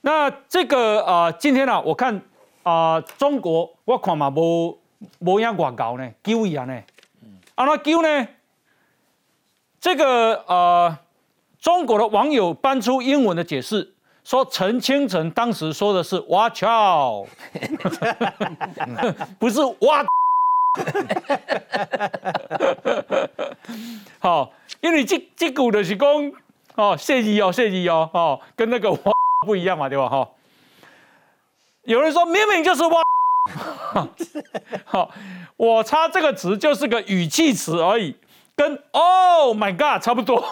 [0.00, 2.22] 那这个啊，今天呢，我看
[2.62, 4.78] 啊，中国我看嘛无
[5.18, 6.82] 无影广告呢，救伊啊呢，
[7.56, 8.26] 啊那救呢？
[9.80, 10.98] 这个呃，
[11.60, 13.92] 中国的网友搬出英文的解释。
[14.24, 17.26] 说陈清晨当时说的是 “watch out”，
[19.38, 20.06] 不是 “what”。
[24.18, 26.06] 好，因为这这股的是讲
[26.78, 28.98] 哦，谢意哦，谢意哦，哦，跟那个我
[29.44, 30.08] 不一样嘛，对吧？
[30.08, 30.28] 哈，
[31.82, 33.02] 有人说明明就是哇，
[34.84, 35.10] 好，
[35.56, 38.14] 我插这个词就是个语气词而已，
[38.54, 40.44] 跟 “oh my god” 差不多。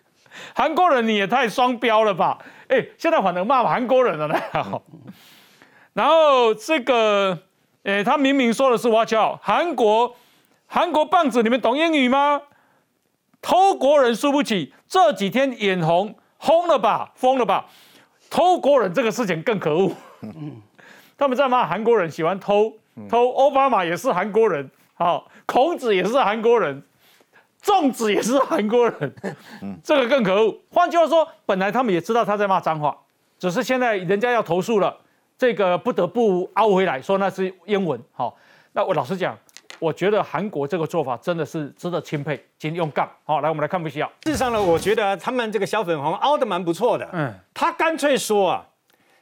[0.56, 2.38] 韩国人你也太双标了吧？
[2.68, 4.40] 哎，现在反而骂韩国人了呢。
[5.92, 7.38] 然后这个，
[7.84, 10.16] 哎，他明明说的是 “watch out”，韩国，
[10.66, 12.40] 韩国棒子，你们懂英语吗？
[13.46, 17.64] 偷国人输不起，这几天眼红，疯了吧，疯了吧？
[18.28, 19.92] 偷国人这个事情更可恶。
[21.16, 22.72] 他们在骂韩国人喜欢偷，
[23.08, 26.82] 偷奥巴马也是韩国人，好，孔子也是韩国人。
[27.62, 29.14] 粽子也是韩国人，
[29.82, 30.56] 这个更可恶。
[30.72, 32.96] 换句话说，本来他们也知道他在骂脏话，
[33.38, 34.96] 只是现在人家要投诉了，
[35.38, 38.00] 这个不得不凹回来说那是英文。
[38.12, 38.36] 好，
[38.72, 39.36] 那我老实讲，
[39.78, 43.08] 我觉得韩国这个做法真的是值得钦佩，请用杠。
[43.24, 44.06] 好，来我们来看不需要。
[44.24, 47.08] 事实上呢，我觉得他们这个小粉红凹的蛮不错的。
[47.12, 48.66] 嗯，他干脆说啊，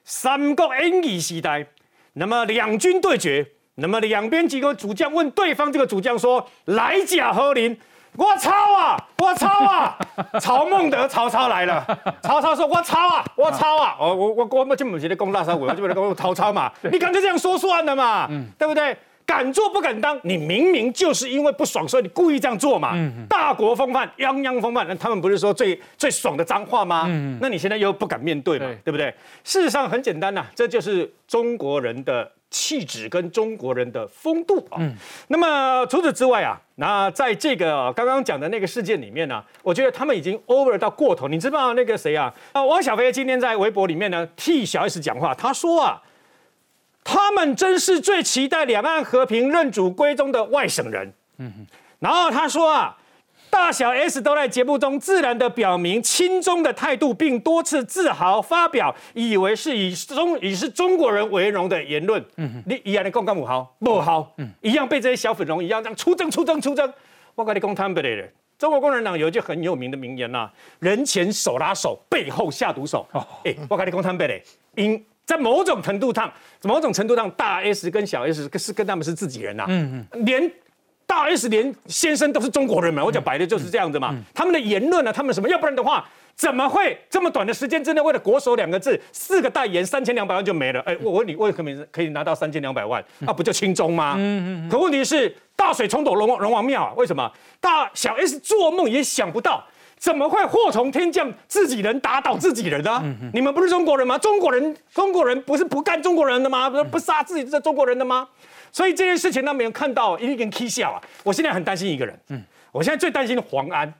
[0.04, 1.66] 三国演义时代，
[2.14, 7.78] 那么两军对决，那么两边几个主将问对方这个主将说，来甲何林。
[8.16, 8.96] 我操啊！
[9.18, 9.98] 我操啊！
[10.40, 11.84] 曹孟德，曹操来了。
[12.22, 13.24] 曹操说：“我操啊！
[13.34, 16.70] 我操啊！”我，我我我们就不是在攻大沙我就为了攻曹操嘛。
[16.82, 18.96] 你干脆这样说算了嘛，嗯对不对？
[19.26, 22.94] 敢做不敢当，你明明就是因为不爽，所以你故意这样做嘛。
[23.28, 27.06] 大国风范，泱泱风范，那他们不是说最最爽的脏话吗？
[27.40, 29.12] 那你现在又不敢面对嘛，对不对？
[29.42, 32.30] 事实上很简单呐，这就是中国人的。
[32.50, 34.78] 气质跟中国人的风度啊，
[35.26, 41.26] 那么除此之外啊，那在这个刚刚讲的那个事件里面呢，我觉得他们已经 over 到过头。
[41.26, 42.32] 你知道那个谁啊？
[42.52, 46.00] 啊，汪小菲今天在微博里面呢替小 S 讲话，他说啊，
[47.04, 51.12] 他们真是最期待两岸和平、认祖归宗的外省人。
[51.38, 51.66] 嗯
[52.00, 52.96] 然后他说啊。
[53.50, 62.20] 大小 S 都在节目中自然的表明亲中的态度，并多次自豪发表以为是以中以是中国人为荣的言论。
[62.36, 66.92] 嗯，你一样的共干五豪，不豪，嗯，一样被这些小粉红一样这样出征出征出征。
[67.36, 68.28] 我跟你讲，他们不的。
[68.58, 70.50] 中国共产党有一句很有名的名言呐：
[70.80, 73.06] 人前手拉手，背后下毒手。
[73.44, 74.40] 哎，我跟你讲，他们不的。
[74.74, 79.64] 因在某种程度上，某种程度上，大 S 跟小 S 是跟他们是自己人呐。
[79.68, 80.50] 嗯嗯，连。
[81.06, 84.16] 大 S 连先生都是中国人嘛，我讲白的就是这样子嘛。
[84.32, 85.46] 他们的言论呢，他们什么？
[85.50, 90.80] 要不然的话，怎么会这么短的时间之内，为了国手两个字，四个代言，三千两百万就没了？
[90.80, 93.04] 哎，我问你，为什么可以拿到三千两百万？
[93.18, 94.14] 那不就轻中吗？
[94.16, 94.68] 嗯嗯。
[94.70, 96.94] 可问题是，大水冲走龙王龙王庙啊？
[96.96, 97.30] 为什么？
[97.60, 99.62] 大小 S 做梦也想不到，
[100.04, 103.02] 怎么会祸从天降，自己人打倒自己人呢？
[103.32, 104.18] 你们不是中国人吗？
[104.18, 106.68] 中国人，中国人不是不干中国人的吗？
[106.68, 108.28] 不不杀自己的中国人的吗？
[108.70, 111.00] 所以这件事情，他没有看到，一定跟 K 笑啊！
[111.22, 113.94] 我现在很担心一个人，嗯，我现在最担心黄安，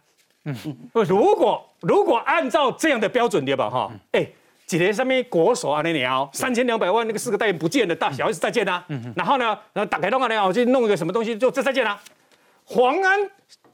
[0.45, 0.77] 嗯嗯，
[1.09, 3.71] 如果如果按照这样的标准对吧？
[3.71, 4.27] 哈，哎，
[4.67, 11.99] 几年上面国手啊那鸟三千两百万那个四个代言不见的大小 S 再见啊，嗯然后呢，然后打开动画呢，我去弄一个什么东西就这再见啊。
[12.67, 13.21] 黄安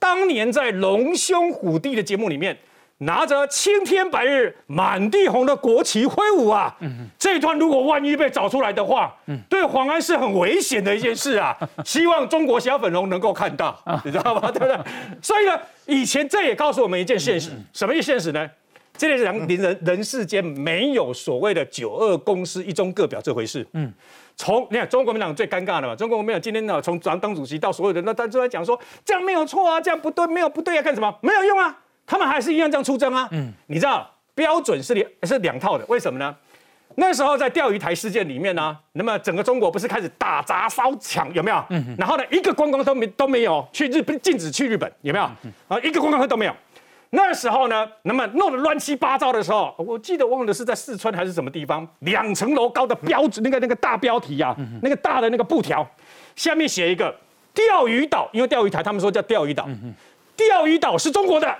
[0.00, 2.58] 当年在龙兄虎弟的节目里面。
[3.02, 6.76] 拿着青天白日满地红的国旗挥舞啊！
[7.18, 9.10] 这段如果万一被找出来的话，
[9.48, 11.56] 对黄安是很危险的一件事啊！
[11.82, 13.74] 希望中国小粉红能够看到，
[14.04, 14.50] 你知道吗？
[14.52, 14.78] 对不对？
[15.22, 18.46] 所以呢，以前这也告诉我们一件现实，什么现实呢？
[18.98, 23.66] 这件事人人人世间没有所谓的九二共识、一中各表这回事。
[23.72, 23.90] 嗯，
[24.40, 31.14] 从你看中国民党最尴尬的嘛，中国民党今天呢，从党党主席到所有人，那他都在讲说这样没有错啊，这样不对，没有不对啊，干什么？
[31.20, 31.78] 没有用啊！
[32.06, 33.28] 他们还是一样这样出征啊！
[33.32, 36.34] 嗯，你知道标准是两是两套的，为什么呢？
[36.94, 41.62] 那时候在钓鱼台事件里面呢，那么整个中国不是开始打砸烧抢有没有？
[41.68, 45.24] 嗯，然后呢，一个观光都没都没有去日本，禁止去日本有没有？
[45.68, 46.56] 啊，一个观光客都没有。
[47.10, 55.86] 那时候呢，那么弄得乱七八糟的时候，我记得忘了是在四川还是什么地方，两层楼高的标志那个那个大标题啊，那个大的那个布条，
[56.36, 57.14] 下面写一个
[57.52, 59.68] 钓鱼岛，因为钓鱼台他们说叫钓鱼岛，
[60.36, 61.56] 钓鱼岛是中国的。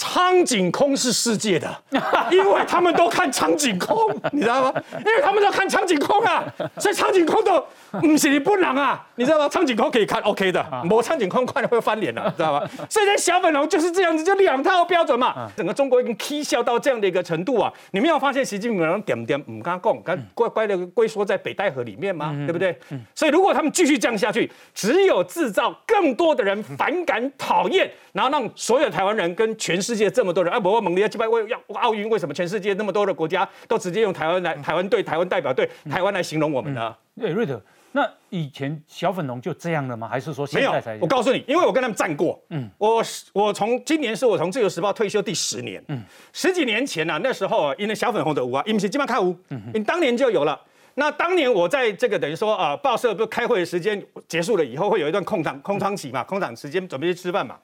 [0.00, 1.68] 苍井空是世界的，
[2.32, 3.94] 因为他们都看苍井空，
[4.32, 4.72] 你知道吗？
[4.96, 6.42] 因为他们都看苍井空啊，
[6.78, 7.62] 所以苍井空都
[8.00, 9.46] 不是你不能啊，你知道吗？
[9.46, 12.66] 苍井空可以看 OK 的，我苍井空快会翻脸了，知道吗？
[12.88, 15.50] 所以这小粉龙就是这样子，就两套标准嘛。
[15.54, 17.70] 整个中国已经踢笑到这样的一个程度啊！
[17.90, 22.34] 你没有发现习近平点点唔敢讲，敢乖乖的龟缩在北戴河里面吗？
[22.46, 22.74] 对不对？
[23.14, 36.94] 所以如果他们继续这样下去，只有制造更多的人反感、讨厌，然后让所有台湾人跟全世世界这么多人，啊，不过蒙利亚击败为要奥运，为什么全世界那么多的国家都直接用台湾来台湾队、台湾代表队、台湾来形容我们呢？
[37.20, 37.60] 对，瑞德，
[37.90, 40.08] 那以前小粉红就这样了吗？
[40.08, 40.96] 还是说现在才？
[41.00, 42.40] 我告诉你，因为我跟他们战过。
[42.50, 45.82] 嗯，我我从今年是我从自由时报退休第十年。
[45.88, 46.00] 嗯，
[46.32, 50.60] 十几年前呢，那时候因为小粉红的舞啊，因为是基本上开舞，嗯，当年就有了。
[50.94, 57.56] 那当年我在这个等于说啊，报社不开会的时间结束了以后，会有一段空档空窗期嘛，空档时间准备去吃饭嘛。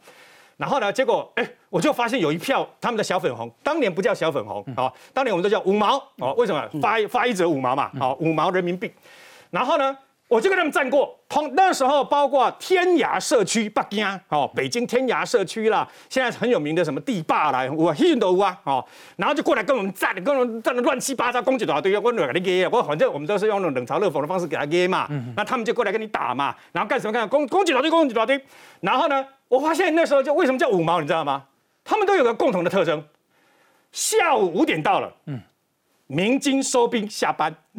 [0.56, 0.90] 然后呢？
[0.90, 6.32] 结果哎，我就发现有一票他们的小粉红，当年不叫小粉红啊，当年我们都叫五毛哦。
[6.38, 7.90] 为什么发发一折五毛嘛？
[7.98, 8.90] 好，五毛人民币。
[9.50, 9.94] 然后呢，
[10.28, 18.82] 我就跟他们站过，通那时候包括天涯社区北京哦，北京天涯社区啦，现在很有名的什么地霸啦，我黑人都啊哦，
[19.16, 25.06] 然后就过来跟我们站，跟我们站的乱七八糟，攻击多少对，我给你给，我反正我们都是用那种冷嘲热讽的方式给他给嘛。
[25.36, 27.28] 那他们就过来跟你打嘛，然后干什么干？
[27.28, 28.40] 攻攻击多少攻击多少
[28.80, 29.24] 然后呢？
[29.48, 31.44] 我发现那时候就为什么叫五毛，你知道吗？
[31.84, 33.04] 他们都有个共同的特征，
[33.92, 35.40] 下午五点到了，嗯，
[36.08, 37.54] 鸣金收兵下班，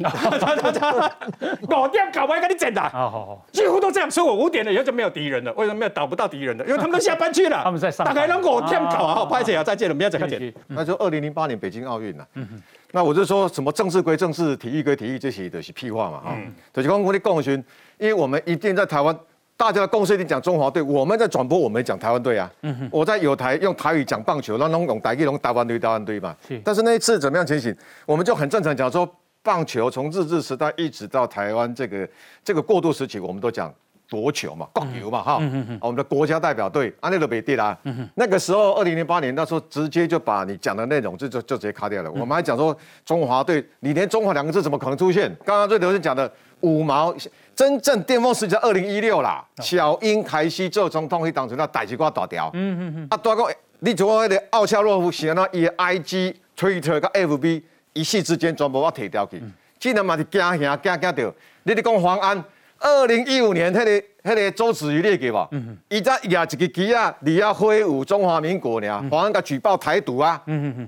[1.68, 4.10] 搞掉搞完跟你整的，好好好，几乎都这样。
[4.10, 6.66] 所以我五点了以后就没有敌人了，为什么没有打不到敌人了？
[6.66, 8.06] 因为他们都下班去了，他们在上。
[8.06, 10.54] 大概让我天搞啊，拍姐啊，再见了，明天再见。
[10.68, 16.38] 那就二零零八年北京奥运了，嗯，那我就说什么政治归政治，体育归体育，这些都是屁话嘛，哈，
[16.72, 17.62] 就是讲我的共军，
[17.98, 19.14] 因为我们一定在台湾。
[19.58, 22.50] 大家的共识一定讲中华队，我们在转播，我们讲台湾队啊。
[22.92, 26.36] 我在有台用台语讲棒球，那种台语用台湾队、台湾队嘛。
[26.64, 27.76] 但是那一次怎么样情形？
[28.06, 29.10] 我们就很正常讲说，
[29.42, 32.08] 棒球从日治时代一直到台湾这个
[32.44, 33.74] 这个过渡时期，我们都讲
[34.08, 35.42] 夺球嘛，国球嘛，哈。
[35.82, 37.76] 我们的国家代表队，安内都没跌啦。
[38.14, 42.12] 那个时候，二零零八年那时候，直接就把你讲的内容就就就直接卡掉了。
[42.12, 45.36] 我们还讲说中华队，你连中华两个字怎么可能出现？
[45.44, 46.32] 刚刚最头先讲的
[46.62, 47.16] 五毛。
[47.56, 52.52] 真正巅峰时期二零一六啦，小英开始做总统，去当成那代志挂大条。
[52.54, 53.08] 嗯嗯嗯。
[53.10, 59.42] 啊，大哥，你做那个奥恰洛夫，写那伊 I G、Twitter、跟 F B，一夕之间全部我提掉去。
[59.80, 61.34] 竟然嘛是惊吓惊惊到，
[61.64, 62.44] 你哋讲黄安，
[62.78, 65.50] 二零一五年迄个迄迄个周子瑜列给无？
[65.90, 70.40] 伊才举一个旗啊，你要挥舞中华民国呢，反而甲举报台独啊。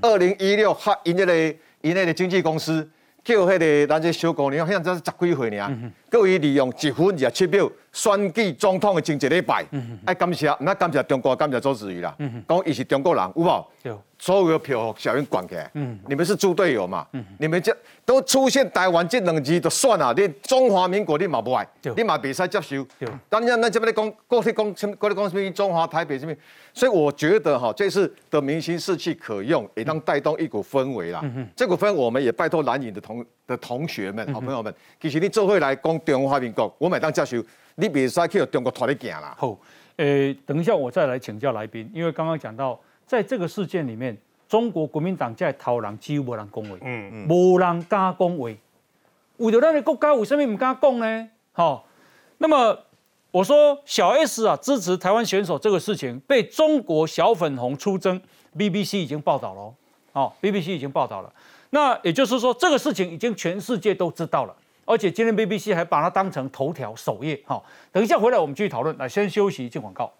[0.03, 1.35] 二零一六哈，因迄个
[1.81, 2.87] 因迄个经纪公司
[3.29, 9.65] 叫迄个咱这小姑娘，现在才十几岁呢，各位利用一分二十七秒选举总统的前一礼拜，
[10.05, 12.15] 哎感谢，那感谢中国，感谢周子瑜啦，
[12.47, 13.99] 讲伊是中国人，有无？
[14.21, 15.71] 所有的票小英管起来，
[16.07, 17.07] 你们是猪队友嘛？
[17.37, 21.65] 你们这都出现台湾这两字就算了，你中华民国你嘛不爱，
[21.95, 22.85] 你嘛比赛接受。
[23.29, 26.37] 当然，那这边的讲，过去讲什，过去讲什么中华台北这边，
[26.73, 31.23] 所以我觉得哈，这次的明星士气可用，也当带动一股氛围啦。
[31.55, 37.41] 这股氛围，我们也拜托蓝营的同的同学们、好朋友们，其实你做会来讲中华民国，我每当接受，
[37.79, 39.35] 你比赛去中国拖你行啦。
[39.37, 39.57] 好，
[39.97, 42.79] 诶，等一下我再来请教来宾，因为刚刚讲到。
[43.07, 44.15] 在这个事件里面，
[44.47, 48.55] 中国国民党在讨人几乎无人恭维，嗯嗯，无人敢恭维。
[49.37, 51.29] 为着咱的国家，为什么唔敢讲呢？
[51.51, 51.87] 好，
[52.37, 52.77] 那么
[53.31, 58.21] 我说小 S 啊支持台湾选手这个事情被中国小粉红出征
[58.55, 59.73] ，BBC 已经报道了，
[60.13, 61.33] 哦，BBC 已经报道了。
[61.71, 64.55] 那也就是说，这个事情已经全世界都知道了，
[64.89, 67.39] 而且今天 BBC 还把它当成头条首页。
[67.45, 68.97] 好，等一下回来我们继续讨论。
[68.97, 70.11] 来，先休息一，进广告。